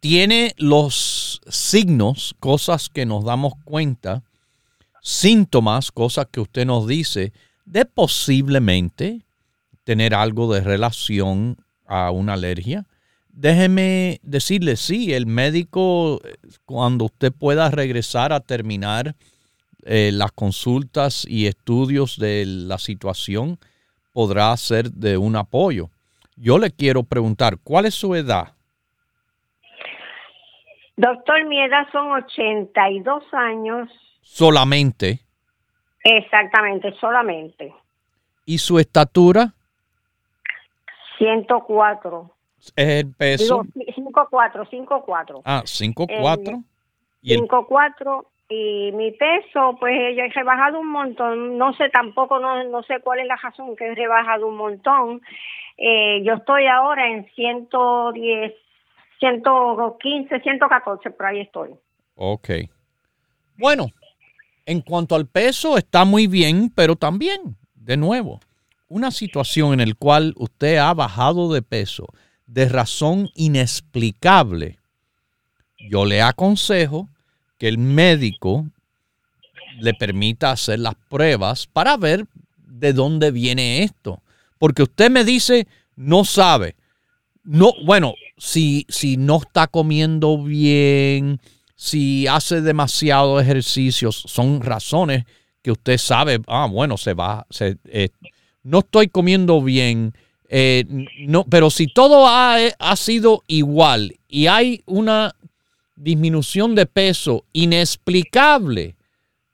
Tiene 0.00 0.52
los 0.58 1.40
signos, 1.48 2.34
cosas 2.38 2.90
que 2.90 3.06
nos 3.06 3.24
damos 3.24 3.54
cuenta, 3.64 4.22
síntomas, 5.00 5.90
cosas 5.90 6.26
que 6.26 6.40
usted 6.40 6.66
nos 6.66 6.86
dice 6.86 7.32
de 7.64 7.84
posiblemente 7.84 9.25
tener 9.86 10.14
algo 10.14 10.52
de 10.52 10.62
relación 10.62 11.58
a 11.86 12.10
una 12.10 12.32
alergia. 12.32 12.84
déjeme 13.28 14.18
decirle, 14.22 14.76
sí, 14.76 15.12
el 15.12 15.26
médico, 15.26 16.20
cuando 16.64 17.04
usted 17.04 17.32
pueda 17.32 17.70
regresar 17.70 18.32
a 18.32 18.40
terminar 18.40 19.14
eh, 19.84 20.10
las 20.12 20.32
consultas 20.32 21.24
y 21.28 21.46
estudios 21.46 22.18
de 22.18 22.44
la 22.46 22.78
situación, 22.78 23.58
podrá 24.12 24.56
ser 24.56 24.90
de 24.90 25.18
un 25.18 25.36
apoyo. 25.36 25.90
Yo 26.34 26.58
le 26.58 26.70
quiero 26.70 27.04
preguntar, 27.04 27.58
¿cuál 27.62 27.84
es 27.84 27.94
su 27.94 28.14
edad? 28.14 28.54
Doctor, 30.96 31.44
mi 31.46 31.60
edad 31.60 31.86
son 31.92 32.10
82 32.10 33.22
años. 33.32 33.88
Solamente. 34.22 35.20
Exactamente, 36.02 36.92
solamente. 36.98 37.72
¿Y 38.46 38.58
su 38.58 38.78
estatura? 38.78 39.52
104. 41.18 42.30
¿Es 42.58 43.04
el 43.04 43.14
peso? 43.14 43.62
5'4, 43.74 44.68
5'4. 44.68 45.42
Ah, 45.44 45.62
5'4. 45.64 46.64
Eh, 47.22 47.36
5'4 47.36 48.26
y 48.48 48.92
mi 48.92 49.10
peso, 49.12 49.76
pues 49.80 50.16
yo 50.16 50.22
he 50.22 50.28
rebajado 50.28 50.80
un 50.80 50.88
montón. 50.88 51.58
No 51.58 51.72
sé 51.74 51.88
tampoco, 51.90 52.38
no, 52.38 52.62
no 52.64 52.82
sé 52.84 53.00
cuál 53.00 53.20
es 53.20 53.26
la 53.26 53.36
razón 53.36 53.74
que 53.76 53.86
he 53.86 53.94
rebajado 53.94 54.46
un 54.46 54.56
montón. 54.56 55.20
Eh, 55.76 56.22
yo 56.24 56.34
estoy 56.34 56.66
ahora 56.66 57.10
en 57.10 57.26
110, 57.34 58.54
115, 59.18 60.40
114, 60.40 61.10
por 61.10 61.26
ahí 61.26 61.40
estoy. 61.40 61.70
Ok. 62.14 62.50
Bueno, 63.56 63.86
en 64.64 64.80
cuanto 64.80 65.16
al 65.16 65.26
peso, 65.26 65.76
está 65.76 66.04
muy 66.04 66.26
bien, 66.26 66.70
pero 66.74 66.96
también, 66.96 67.56
de 67.74 67.96
nuevo, 67.96 68.40
una 68.88 69.10
situación 69.10 69.80
en 69.80 69.88
la 69.88 69.94
cual 69.94 70.34
usted 70.36 70.76
ha 70.76 70.94
bajado 70.94 71.52
de 71.52 71.62
peso 71.62 72.06
de 72.46 72.68
razón 72.68 73.28
inexplicable, 73.34 74.78
yo 75.90 76.04
le 76.04 76.22
aconsejo 76.22 77.08
que 77.58 77.68
el 77.68 77.78
médico 77.78 78.66
le 79.78 79.94
permita 79.94 80.52
hacer 80.52 80.78
las 80.78 80.94
pruebas 81.08 81.66
para 81.66 81.96
ver 81.96 82.26
de 82.56 82.92
dónde 82.92 83.30
viene 83.30 83.82
esto. 83.82 84.22
Porque 84.58 84.82
usted 84.84 85.10
me 85.10 85.24
dice, 85.24 85.66
no 85.96 86.24
sabe. 86.24 86.76
No, 87.44 87.72
bueno, 87.84 88.14
si, 88.38 88.86
si 88.88 89.16
no 89.16 89.38
está 89.38 89.66
comiendo 89.66 90.42
bien, 90.42 91.40
si 91.74 92.26
hace 92.26 92.60
demasiado 92.60 93.38
ejercicios, 93.40 94.24
son 94.26 94.62
razones 94.62 95.24
que 95.62 95.72
usted 95.72 95.98
sabe, 95.98 96.40
ah, 96.46 96.68
bueno, 96.70 96.96
se 96.96 97.14
va, 97.14 97.46
se, 97.50 97.76
eh, 97.86 98.08
no 98.66 98.80
estoy 98.80 99.06
comiendo 99.06 99.62
bien, 99.62 100.12
eh, 100.48 100.84
no, 101.20 101.44
pero 101.44 101.70
si 101.70 101.86
todo 101.86 102.26
ha, 102.26 102.56
ha 102.78 102.96
sido 102.96 103.44
igual 103.46 104.16
y 104.28 104.48
hay 104.48 104.82
una 104.86 105.36
disminución 105.94 106.74
de 106.74 106.86
peso 106.86 107.44
inexplicable, 107.52 108.96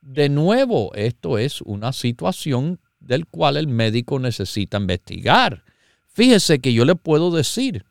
de 0.00 0.28
nuevo, 0.30 0.92
esto 0.94 1.36
es 1.36 1.60
una 1.60 1.92
situación 1.92 2.80
del 3.00 3.26
cual 3.26 3.58
el 3.58 3.68
médico 3.68 4.18
necesita 4.18 4.78
investigar. 4.78 5.62
Fíjese 6.08 6.58
que 6.58 6.72
yo 6.72 6.84
le 6.86 6.94
puedo 6.94 7.30
decir, 7.30 7.84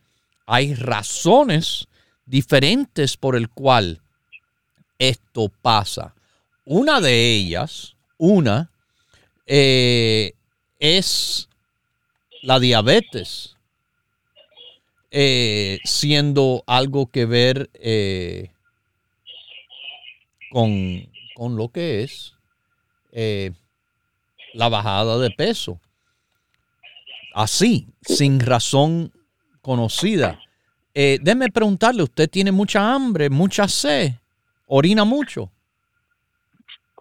hay 0.47 0.73
razones 0.73 1.87
diferentes 2.25 3.15
por 3.15 3.35
el 3.35 3.49
cual 3.49 4.01
esto 4.97 5.51
pasa. 5.61 6.15
Una 6.65 6.99
de 6.99 7.35
ellas, 7.35 7.95
una, 8.17 8.71
eh, 9.45 10.33
es 10.81 11.47
la 12.41 12.59
diabetes, 12.59 13.55
eh, 15.11 15.79
siendo 15.85 16.63
algo 16.67 17.05
que 17.07 17.25
ver 17.25 17.69
eh, 17.75 18.51
con, 20.49 21.07
con, 21.35 21.55
lo 21.55 21.69
que 21.69 22.03
es 22.03 22.33
la 24.53 24.69
bajada 24.69 25.17
de 25.19 25.29
peso. 25.29 25.79
Así, 27.33 27.87
sin 28.01 28.39
razón 28.39 29.13
conocida. 29.61 30.39
Eh, 30.93 31.19
déjeme 31.21 31.49
preguntarle, 31.49 32.03
¿usted 32.03 32.29
tiene 32.29 32.51
mucha 32.51 32.93
hambre, 32.93 33.29
mucha 33.29 33.67
sed? 33.67 34.13
¿Orina 34.67 35.05
mucho? 35.05 35.51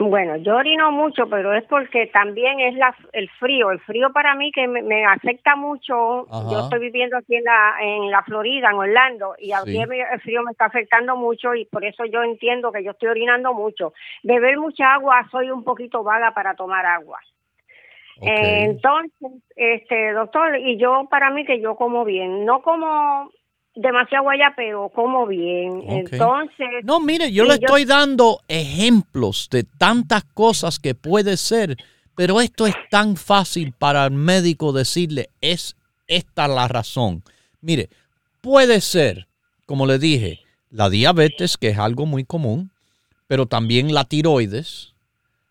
Bueno, 0.03 0.37
yo 0.37 0.57
orino 0.57 0.91
mucho, 0.91 1.29
pero 1.29 1.53
es 1.53 1.63
porque 1.65 2.07
también 2.07 2.59
es 2.59 2.75
la, 2.75 2.97
el 3.13 3.29
frío. 3.39 3.71
El 3.71 3.81
frío 3.81 4.11
para 4.15 4.35
mí 4.35 4.51
que 4.51 4.67
me, 4.67 5.05
afecta 5.05 5.57
mucho. 5.57 6.27
Yo 6.51 6.61
estoy 6.61 6.79
viviendo 6.79 7.19
aquí 7.19 7.37
en 7.37 7.45
la, 7.45 7.75
en 7.83 8.11
la 8.11 8.23
Florida, 8.23 8.71
en 8.71 8.79
Orlando, 8.79 9.35
y 9.39 9.53
aquí 9.53 9.79
el 9.79 10.21
frío 10.23 10.43
me 10.43 10.53
está 10.53 10.65
afectando 10.65 11.17
mucho 11.17 11.55
y 11.55 11.67
por 11.67 11.85
eso 11.85 12.07
yo 12.07 12.23
entiendo 12.23 12.73
que 12.73 12.83
yo 12.83 12.93
estoy 12.93 13.11
orinando 13.11 13.53
mucho. 13.53 13.93
Beber 14.23 14.59
mucha 14.59 14.95
agua, 14.95 15.29
soy 15.31 15.51
un 15.51 15.65
poquito 15.65 16.03
vaga 16.03 16.33
para 16.33 16.55
tomar 16.55 16.87
agua. 16.87 17.19
entonces, 18.23 19.33
este 19.55 20.13
doctor, 20.13 20.57
y 20.57 20.79
yo 20.79 21.09
para 21.11 21.29
mí 21.29 21.45
que 21.45 21.61
yo 21.61 21.77
como 21.77 22.07
bien, 22.07 22.47
no 22.47 22.63
como 22.63 23.31
demasiado 23.75 24.29
allá, 24.29 24.53
pero 24.57 24.91
como 24.95 25.27
bien. 25.27 25.83
Entonces. 25.89 26.69
No, 26.85 27.01
mire, 27.01 27.33
yo 27.33 27.45
le 27.45 27.55
estoy 27.55 27.85
dando 27.85 28.41
ejemplos 28.49 29.49
de 29.51 29.65
tantas 29.65 30.25
cosas 30.25 30.79
que 30.79 30.95
puede 30.95 31.37
ser, 31.37 31.77
pero 32.15 32.41
esto 32.41 32.67
es 32.67 32.75
tan 32.91 33.17
fácil 33.17 33.73
para 33.73 34.05
el 34.05 34.13
médico 34.13 34.73
decirle, 34.73 35.31
es 35.41 35.77
esta 36.07 36.49
la 36.49 36.69
razón. 36.69 37.23
Mire, 37.61 37.89
puede 38.41 38.81
ser, 38.81 39.29
como 39.67 39.87
le 39.87 39.99
dije, 39.99 40.41
la 40.71 40.91
diabetes, 40.91 41.57
que 41.57 41.69
es 41.69 41.79
algo 41.79 42.07
muy 42.07 42.25
común, 42.25 42.71
pero 43.27 43.47
también 43.47 43.95
la 43.95 44.05
tiroides, 44.05 44.95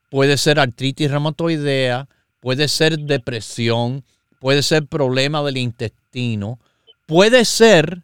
puede 0.10 0.38
ser 0.38 0.60
artritis 0.60 1.10
reumatoidea, 1.10 2.08
puede 2.40 2.68
ser 2.68 3.00
depresión, 3.00 4.04
puede 4.40 4.64
ser 4.64 4.86
problema 4.86 5.44
del 5.44 5.58
intestino, 5.58 6.60
puede 7.06 7.46
ser 7.46 8.04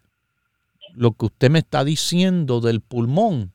lo 0.96 1.12
que 1.12 1.26
usted 1.26 1.50
me 1.50 1.60
está 1.60 1.84
diciendo 1.84 2.62
del 2.62 2.82
pulmón. 2.82 3.52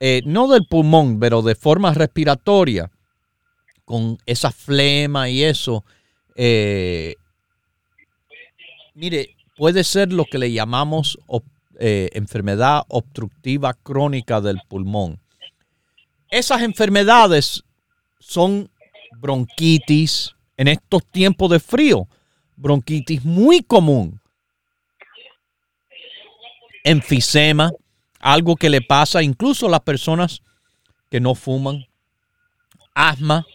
Eh, 0.00 0.22
no 0.24 0.48
del 0.48 0.66
pulmón, 0.66 1.18
pero 1.20 1.42
de 1.42 1.54
forma 1.54 1.94
respiratoria, 1.94 2.90
con 3.84 4.18
esa 4.26 4.50
flema 4.50 5.28
y 5.28 5.42
eso. 5.42 5.84
Eh, 6.34 7.14
mire, 8.94 9.36
puede 9.56 9.84
ser 9.84 10.12
lo 10.12 10.24
que 10.24 10.38
le 10.38 10.52
llamamos 10.52 11.18
eh, 11.78 12.10
enfermedad 12.14 12.82
obstructiva 12.88 13.74
crónica 13.74 14.40
del 14.40 14.60
pulmón. 14.68 15.18
Esas 16.30 16.62
enfermedades 16.62 17.62
son 18.18 18.70
bronquitis 19.20 20.34
en 20.56 20.68
estos 20.68 21.04
tiempos 21.06 21.50
de 21.50 21.60
frío, 21.60 22.08
bronquitis 22.56 23.24
muy 23.24 23.62
común 23.62 24.21
enfisema, 26.84 27.72
algo 28.20 28.56
que 28.56 28.70
le 28.70 28.80
pasa 28.80 29.22
incluso 29.22 29.66
a 29.66 29.70
las 29.70 29.80
personas 29.80 30.42
que 31.10 31.20
no 31.20 31.34
fuman, 31.34 31.86
asma, 32.94 33.46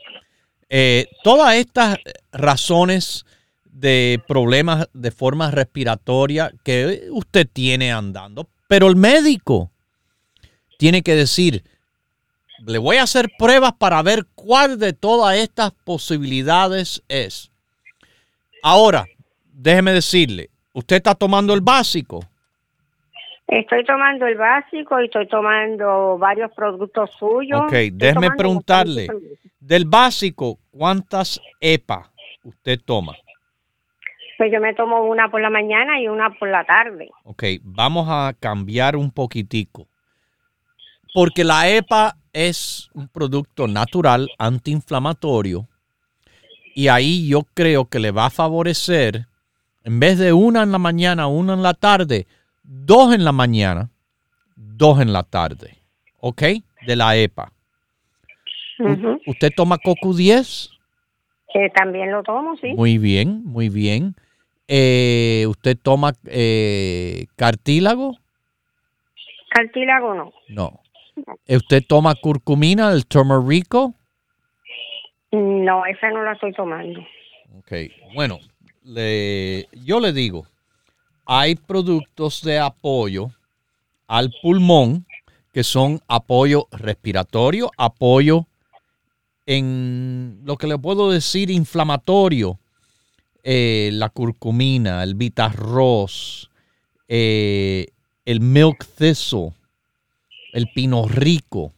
eh, 0.69 1.07
todas 1.23 1.55
estas 1.55 1.97
razones 2.31 3.25
de 3.63 4.21
problemas 4.27 4.87
de 4.93 5.11
forma 5.11 5.51
respiratoria 5.51 6.51
que 6.63 7.07
usted 7.11 7.47
tiene 7.51 7.91
andando, 7.91 8.49
pero 8.67 8.87
el 8.87 8.95
médico 8.95 9.71
tiene 10.77 11.03
que 11.03 11.15
decir, 11.15 11.63
le 12.65 12.77
voy 12.77 12.97
a 12.97 13.03
hacer 13.03 13.29
pruebas 13.37 13.73
para 13.77 14.01
ver 14.01 14.25
cuál 14.35 14.79
de 14.79 14.93
todas 14.93 15.37
estas 15.37 15.71
posibilidades 15.83 17.03
es. 17.07 17.51
Ahora, 18.63 19.05
déjeme 19.45 19.93
decirle, 19.93 20.49
usted 20.73 20.97
está 20.97 21.15
tomando 21.15 21.53
el 21.53 21.61
básico. 21.61 22.27
Estoy 23.47 23.85
tomando 23.85 24.27
el 24.27 24.35
básico 24.35 24.99
y 24.99 25.05
estoy 25.05 25.27
tomando 25.27 26.17
varios 26.17 26.51
productos 26.53 27.11
suyos. 27.17 27.61
Ok, 27.61 27.73
déjeme 27.93 28.29
preguntarle, 28.37 29.07
del 29.59 29.85
básico, 29.85 30.59
¿cuántas 30.69 31.41
EPA 31.61 32.11
usted 32.43 32.79
toma? 32.83 33.15
Pues 34.37 34.51
yo 34.51 34.59
me 34.59 34.73
tomo 34.73 35.03
una 35.05 35.31
por 35.31 35.41
la 35.41 35.49
mañana 35.49 35.99
y 35.99 36.07
una 36.07 36.29
por 36.31 36.49
la 36.49 36.65
tarde. 36.65 37.09
Ok, 37.23 37.43
vamos 37.63 38.07
a 38.09 38.33
cambiar 38.39 38.95
un 38.97 39.11
poquitico. 39.11 39.87
Porque 41.13 41.43
la 41.43 41.69
EPA 41.69 42.17
es 42.33 42.89
un 42.93 43.07
producto 43.07 43.67
natural 43.67 44.29
antiinflamatorio 44.37 45.67
y 46.75 46.89
ahí 46.89 47.27
yo 47.27 47.43
creo 47.53 47.85
que 47.85 47.99
le 47.99 48.11
va 48.11 48.27
a 48.27 48.29
favorecer, 48.29 49.25
en 49.83 49.99
vez 49.99 50.19
de 50.19 50.33
una 50.33 50.61
en 50.61 50.71
la 50.71 50.77
mañana, 50.77 51.27
una 51.27 51.53
en 51.53 51.63
la 51.63 51.73
tarde, 51.73 52.27
dos 52.67 53.15
en 53.15 53.23
la 53.23 53.31
mañana, 53.31 53.89
dos 54.55 54.99
en 55.01 55.13
la 55.13 55.23
tarde, 55.23 55.77
¿ok? 56.19 56.43
De 56.85 56.95
la 56.95 57.15
EPA. 57.15 57.51
¿Usted 59.25 59.51
toma 59.55 59.77
CoQ10? 59.77 60.71
también 61.73 62.11
lo 62.11 62.21
tomo, 62.21 62.55
sí. 62.57 62.73
Muy 62.75 62.99
bien, 62.99 63.43
muy 63.45 63.69
bien. 63.69 64.13
Eh, 64.67 65.45
¿Usted 65.47 65.75
toma 65.81 66.13
eh, 66.27 67.25
cartílago? 67.35 68.15
Cartílago 69.49 70.13
no. 70.13 70.33
No. 70.49 70.81
¿Usted 71.47 71.83
toma 71.87 72.13
curcumina, 72.13 72.91
el 72.91 73.07
turmerico? 73.07 73.95
No, 75.31 75.85
esa 75.85 76.11
no 76.11 76.23
la 76.23 76.33
estoy 76.33 76.53
tomando. 76.53 76.99
Ok, 77.57 77.71
bueno, 78.13 78.37
le, 78.83 79.67
yo 79.83 79.99
le 79.99 80.13
digo, 80.13 80.45
hay 81.27 81.55
productos 81.55 82.41
de 82.41 82.57
apoyo 82.57 83.31
al 84.07 84.31
pulmón 84.41 85.05
que 85.53 85.63
son 85.63 85.99
apoyo 86.07 86.67
respiratorio, 86.71 87.69
apoyo 87.77 88.45
en 89.45 90.39
lo 90.45 90.55
que 90.55 90.67
le 90.67 90.77
puedo 90.77 91.11
decir 91.11 91.51
inflamatorio, 91.51 92.59
eh, 93.43 93.89
la 93.93 94.09
curcumina, 94.09 95.03
el 95.03 95.15
vitarroz, 95.15 96.49
eh, 97.09 97.87
el 98.25 98.39
milk 98.39 98.85
thistle, 98.97 99.51
el 100.53 100.67
pino 100.73 101.07
rico, 101.07 101.73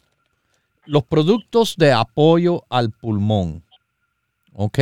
los 0.85 1.03
productos 1.03 1.75
de 1.75 1.91
apoyo 1.91 2.63
al 2.69 2.91
pulmón. 2.91 3.63
¿Ok? 4.53 4.79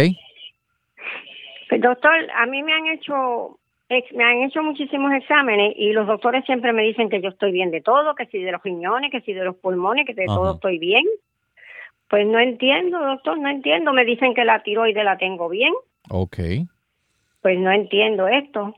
Doctor, 1.79 2.31
a 2.35 2.45
mí 2.45 2.63
me 2.63 2.73
han 2.73 2.87
hecho 2.87 3.59
me 3.89 4.23
han 4.23 4.43
hecho 4.43 4.61
muchísimos 4.63 5.13
exámenes 5.13 5.73
y 5.77 5.91
los 5.93 6.07
doctores 6.07 6.43
siempre 6.45 6.73
me 6.73 6.83
dicen 6.83 7.09
que 7.09 7.21
yo 7.21 7.29
estoy 7.29 7.51
bien 7.51 7.71
de 7.71 7.81
todo, 7.81 8.15
que 8.15 8.25
si 8.27 8.39
de 8.39 8.51
los 8.51 8.61
riñones, 8.61 9.11
que 9.11 9.21
si 9.21 9.33
de 9.33 9.45
los 9.45 9.55
pulmones, 9.55 10.05
que 10.05 10.13
de 10.13 10.25
todo 10.25 10.55
estoy 10.55 10.77
bien. 10.77 11.05
Pues 12.09 12.25
no 12.25 12.39
entiendo, 12.39 12.99
doctor, 12.99 13.37
no 13.37 13.49
entiendo. 13.49 13.93
Me 13.93 14.05
dicen 14.05 14.33
que 14.33 14.45
la 14.45 14.63
tiroide 14.63 15.03
la 15.03 15.17
tengo 15.17 15.49
bien. 15.49 15.73
Ok. 16.09 16.37
Pues 17.41 17.59
no 17.59 17.71
entiendo 17.71 18.27
esto. 18.27 18.75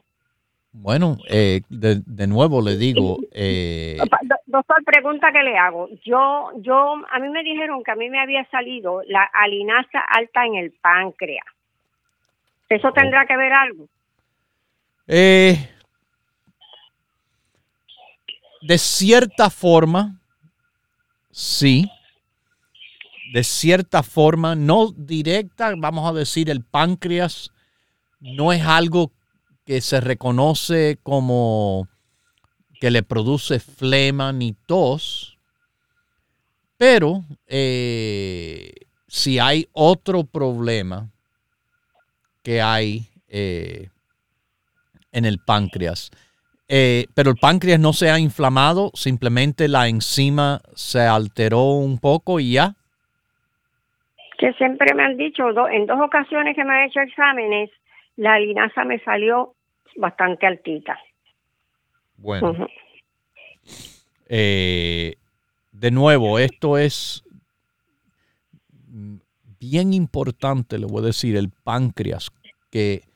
Bueno, 0.71 1.17
eh, 1.27 1.61
de, 1.69 2.27
nuevo 2.27 2.61
le 2.61 2.77
digo. 2.77 3.17
Eh, 3.31 3.97
doctor, 4.45 4.83
pregunta 4.85 5.31
que 5.31 5.41
le 5.41 5.57
hago. 5.57 5.89
Yo, 6.05 6.51
yo, 6.57 6.95
a 7.09 7.19
mí 7.19 7.29
me 7.29 7.43
dijeron 7.43 7.83
que 7.83 7.91
a 7.91 7.95
mí 7.95 8.09
me 8.09 8.19
había 8.19 8.45
salido 8.49 9.01
la 9.07 9.23
alinasa 9.23 9.99
alta 9.99 10.45
en 10.45 10.55
el 10.55 10.71
páncreas. 10.71 11.45
¿Eso 12.69 12.91
tendrá 12.93 13.25
que 13.25 13.35
ver 13.35 13.51
algo? 13.51 13.87
Eh, 15.11 15.67
de 18.61 18.77
cierta 18.77 19.49
forma, 19.49 20.21
sí. 21.31 21.89
De 23.33 23.43
cierta 23.43 24.03
forma, 24.03 24.55
no 24.55 24.91
directa, 24.95 25.73
vamos 25.75 26.07
a 26.07 26.13
decir, 26.13 26.51
el 26.51 26.63
páncreas 26.63 27.51
no 28.19 28.53
es 28.53 28.61
algo 28.61 29.11
que 29.65 29.81
se 29.81 29.99
reconoce 29.99 30.99
como 31.01 31.87
que 32.79 32.91
le 32.91 33.01
produce 33.01 33.59
flema 33.59 34.31
ni 34.31 34.53
tos, 34.53 35.39
pero 36.77 37.25
eh, 37.47 38.73
si 39.07 39.39
hay 39.39 39.67
otro 39.73 40.23
problema 40.23 41.11
que 42.43 42.61
hay 42.61 43.09
eh, 43.27 43.89
en 45.11 45.25
el 45.25 45.39
páncreas, 45.39 46.11
eh, 46.67 47.07
pero 47.15 47.31
el 47.31 47.37
páncreas 47.37 47.79
no 47.79 47.93
se 47.93 48.11
ha 48.11 48.19
inflamado, 48.19 48.91
simplemente 48.93 49.67
la 49.67 49.87
enzima 49.87 50.61
se 50.75 51.01
alteró 51.01 51.63
un 51.63 51.97
poco 51.97 52.39
y 52.39 52.53
ya. 52.53 52.75
Que 54.37 54.53
siempre 54.53 54.93
me 54.93 55.03
han 55.03 55.17
dicho, 55.17 55.43
en 55.67 55.87
dos 55.87 55.99
ocasiones 55.99 56.55
que 56.55 56.63
me 56.63 56.73
han 56.73 56.87
hecho 56.87 56.99
exámenes, 57.01 57.71
la 58.17 58.39
linaza 58.39 58.83
me 58.85 58.99
salió 58.99 59.55
bastante 59.97 60.45
altita. 60.45 60.97
Bueno. 62.17 62.67
Eh, 64.27 65.15
de 65.71 65.91
nuevo, 65.91 66.37
esto 66.37 66.77
es 66.77 67.23
bien 69.59 69.93
importante, 69.93 70.77
le 70.77 70.85
voy 70.85 71.01
a 71.01 71.07
decir, 71.07 71.35
el 71.35 71.49
páncreas, 71.49 72.29
que 72.69 73.08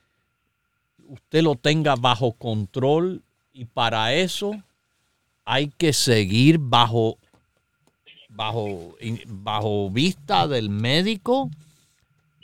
usted 1.14 1.43
lo 1.43 1.55
tenga 1.55 1.95
bajo 1.95 2.32
control 2.32 3.22
y 3.53 3.66
para 3.66 4.14
eso 4.14 4.59
hay 5.45 5.68
que 5.78 5.93
seguir 5.93 6.57
bajo, 6.59 7.18
bajo, 8.30 8.95
bajo 9.28 9.91
vista 9.91 10.47
del 10.47 10.70
médico. 10.70 11.51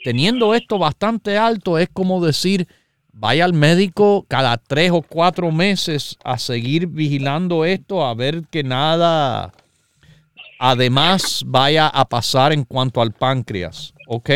Teniendo 0.04 0.54
esto 0.54 0.78
bastante 0.78 1.36
alto 1.36 1.78
es 1.78 1.88
como 1.92 2.24
decir, 2.24 2.68
vaya 3.12 3.44
al 3.44 3.54
médico 3.54 4.24
cada 4.28 4.56
tres 4.56 4.92
o 4.92 5.02
cuatro 5.02 5.50
meses 5.50 6.16
a 6.22 6.38
seguir 6.38 6.86
vigilando 6.86 7.64
esto, 7.64 8.06
a 8.06 8.14
ver 8.14 8.44
que 8.50 8.62
nada 8.62 9.52
además 10.60 11.42
vaya 11.44 11.88
a 11.88 12.04
pasar 12.04 12.52
en 12.52 12.64
cuanto 12.64 13.02
al 13.02 13.12
páncreas, 13.12 13.94
¿ok? 14.06 14.30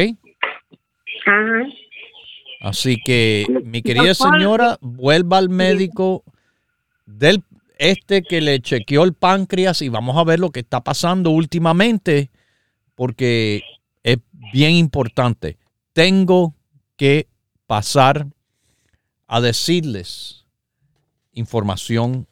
Así 2.65 2.97
que, 2.97 3.45
mi 3.63 3.83
querida 3.83 4.15
señora, 4.15 4.79
vuelva 4.81 5.37
al 5.37 5.51
médico 5.51 6.25
del 7.05 7.45
este 7.77 8.23
que 8.23 8.41
le 8.41 8.59
chequeó 8.61 9.05
el 9.05 9.13
páncreas 9.13 9.83
y 9.83 9.91
vamos 9.91 10.17
a 10.17 10.25
ver 10.25 10.41
lo 10.41 10.49
que 10.49 10.61
está 10.61 10.83
pasando 10.83 11.29
últimamente, 11.29 12.31
porque 12.95 13.63
es 14.03 14.17
bien 14.51 14.73
importante. 14.73 15.59
Tengo 15.93 16.55
que 16.97 17.29
pasar 17.67 18.29
a 19.27 19.43
decirles 19.43 20.47
información 21.33 22.27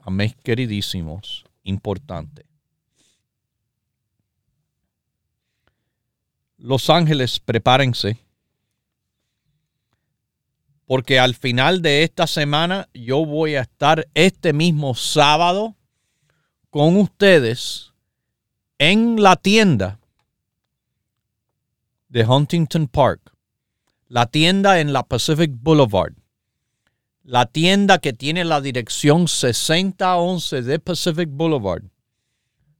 a 0.00 0.10
mis 0.10 0.34
queridísimos 0.34 1.44
importante. 1.62 2.46
Los 6.56 6.88
Ángeles, 6.88 7.38
prepárense, 7.38 8.23
porque 10.86 11.18
al 11.18 11.34
final 11.34 11.82
de 11.82 12.02
esta 12.02 12.26
semana 12.26 12.88
yo 12.94 13.24
voy 13.24 13.56
a 13.56 13.62
estar 13.62 14.06
este 14.14 14.52
mismo 14.52 14.94
sábado 14.94 15.74
con 16.70 16.96
ustedes 16.96 17.92
en 18.78 19.22
la 19.22 19.36
tienda 19.36 19.98
de 22.08 22.24
Huntington 22.24 22.86
Park, 22.88 23.32
la 24.08 24.26
tienda 24.26 24.80
en 24.80 24.92
la 24.92 25.02
Pacific 25.02 25.50
Boulevard 25.54 26.14
la 27.24 27.46
tienda 27.46 27.98
que 27.98 28.12
tiene 28.12 28.44
la 28.44 28.60
dirección 28.60 29.28
6011 29.28 30.60
de 30.60 30.78
Pacific 30.78 31.28
Boulevard, 31.30 31.82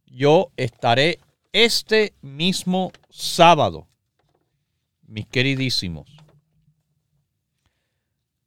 yo 0.06 0.52
estaré 0.56 1.18
este 1.52 2.12
mismo 2.20 2.92
sábado, 3.08 3.88
mis 5.06 5.26
queridísimos. 5.26 6.23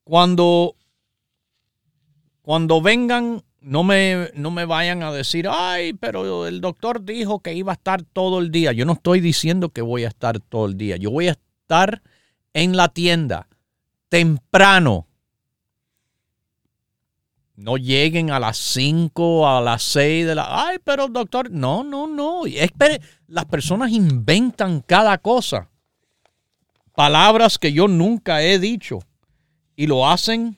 Cuando, 0.08 0.76
cuando 2.42 2.82
vengan, 2.82 3.44
no 3.60 3.84
me, 3.84 4.30
no 4.34 4.52
me 4.52 4.66
vayan 4.66 5.04
a 5.04 5.12
decir, 5.12 5.48
ay, 5.50 5.94
pero 5.94 6.48
el 6.48 6.62
doctor 6.62 7.04
dijo 7.04 7.42
que 7.42 7.54
iba 7.54 7.74
a 7.74 7.76
estar 7.76 8.04
todo 8.04 8.40
el 8.40 8.52
día. 8.52 8.72
Yo 8.72 8.86
no 8.86 8.94
estoy 8.94 9.20
diciendo 9.20 9.70
que 9.70 9.82
voy 9.82 10.06
a 10.06 10.08
estar 10.08 10.40
todo 10.40 10.68
el 10.68 10.78
día. 10.78 10.96
Yo 10.98 11.12
voy 11.12 11.28
a 11.28 11.32
estar 11.32 12.02
en 12.54 12.78
la 12.78 12.88
tienda 12.88 13.48
temprano 14.10 15.08
no 17.58 17.76
lleguen 17.78 18.30
a 18.30 18.40
las 18.40 18.58
5, 18.58 19.50
a 19.50 19.60
las 19.62 19.82
6 19.82 20.28
de 20.28 20.36
la... 20.36 20.68
Ay, 20.68 20.78
pero 20.84 21.08
doctor, 21.08 21.50
no, 21.50 21.84
no, 21.84 22.06
no. 22.06 22.44
Las 23.28 23.46
personas 23.46 23.92
inventan 23.92 24.82
cada 24.82 25.18
cosa. 25.18 25.68
Palabras 26.94 27.58
que 27.58 27.74
yo 27.74 27.88
nunca 27.88 28.44
he 28.44 28.60
dicho. 28.60 29.00
Y 29.78 29.88
lo 29.88 30.06
hacen. 30.10 30.58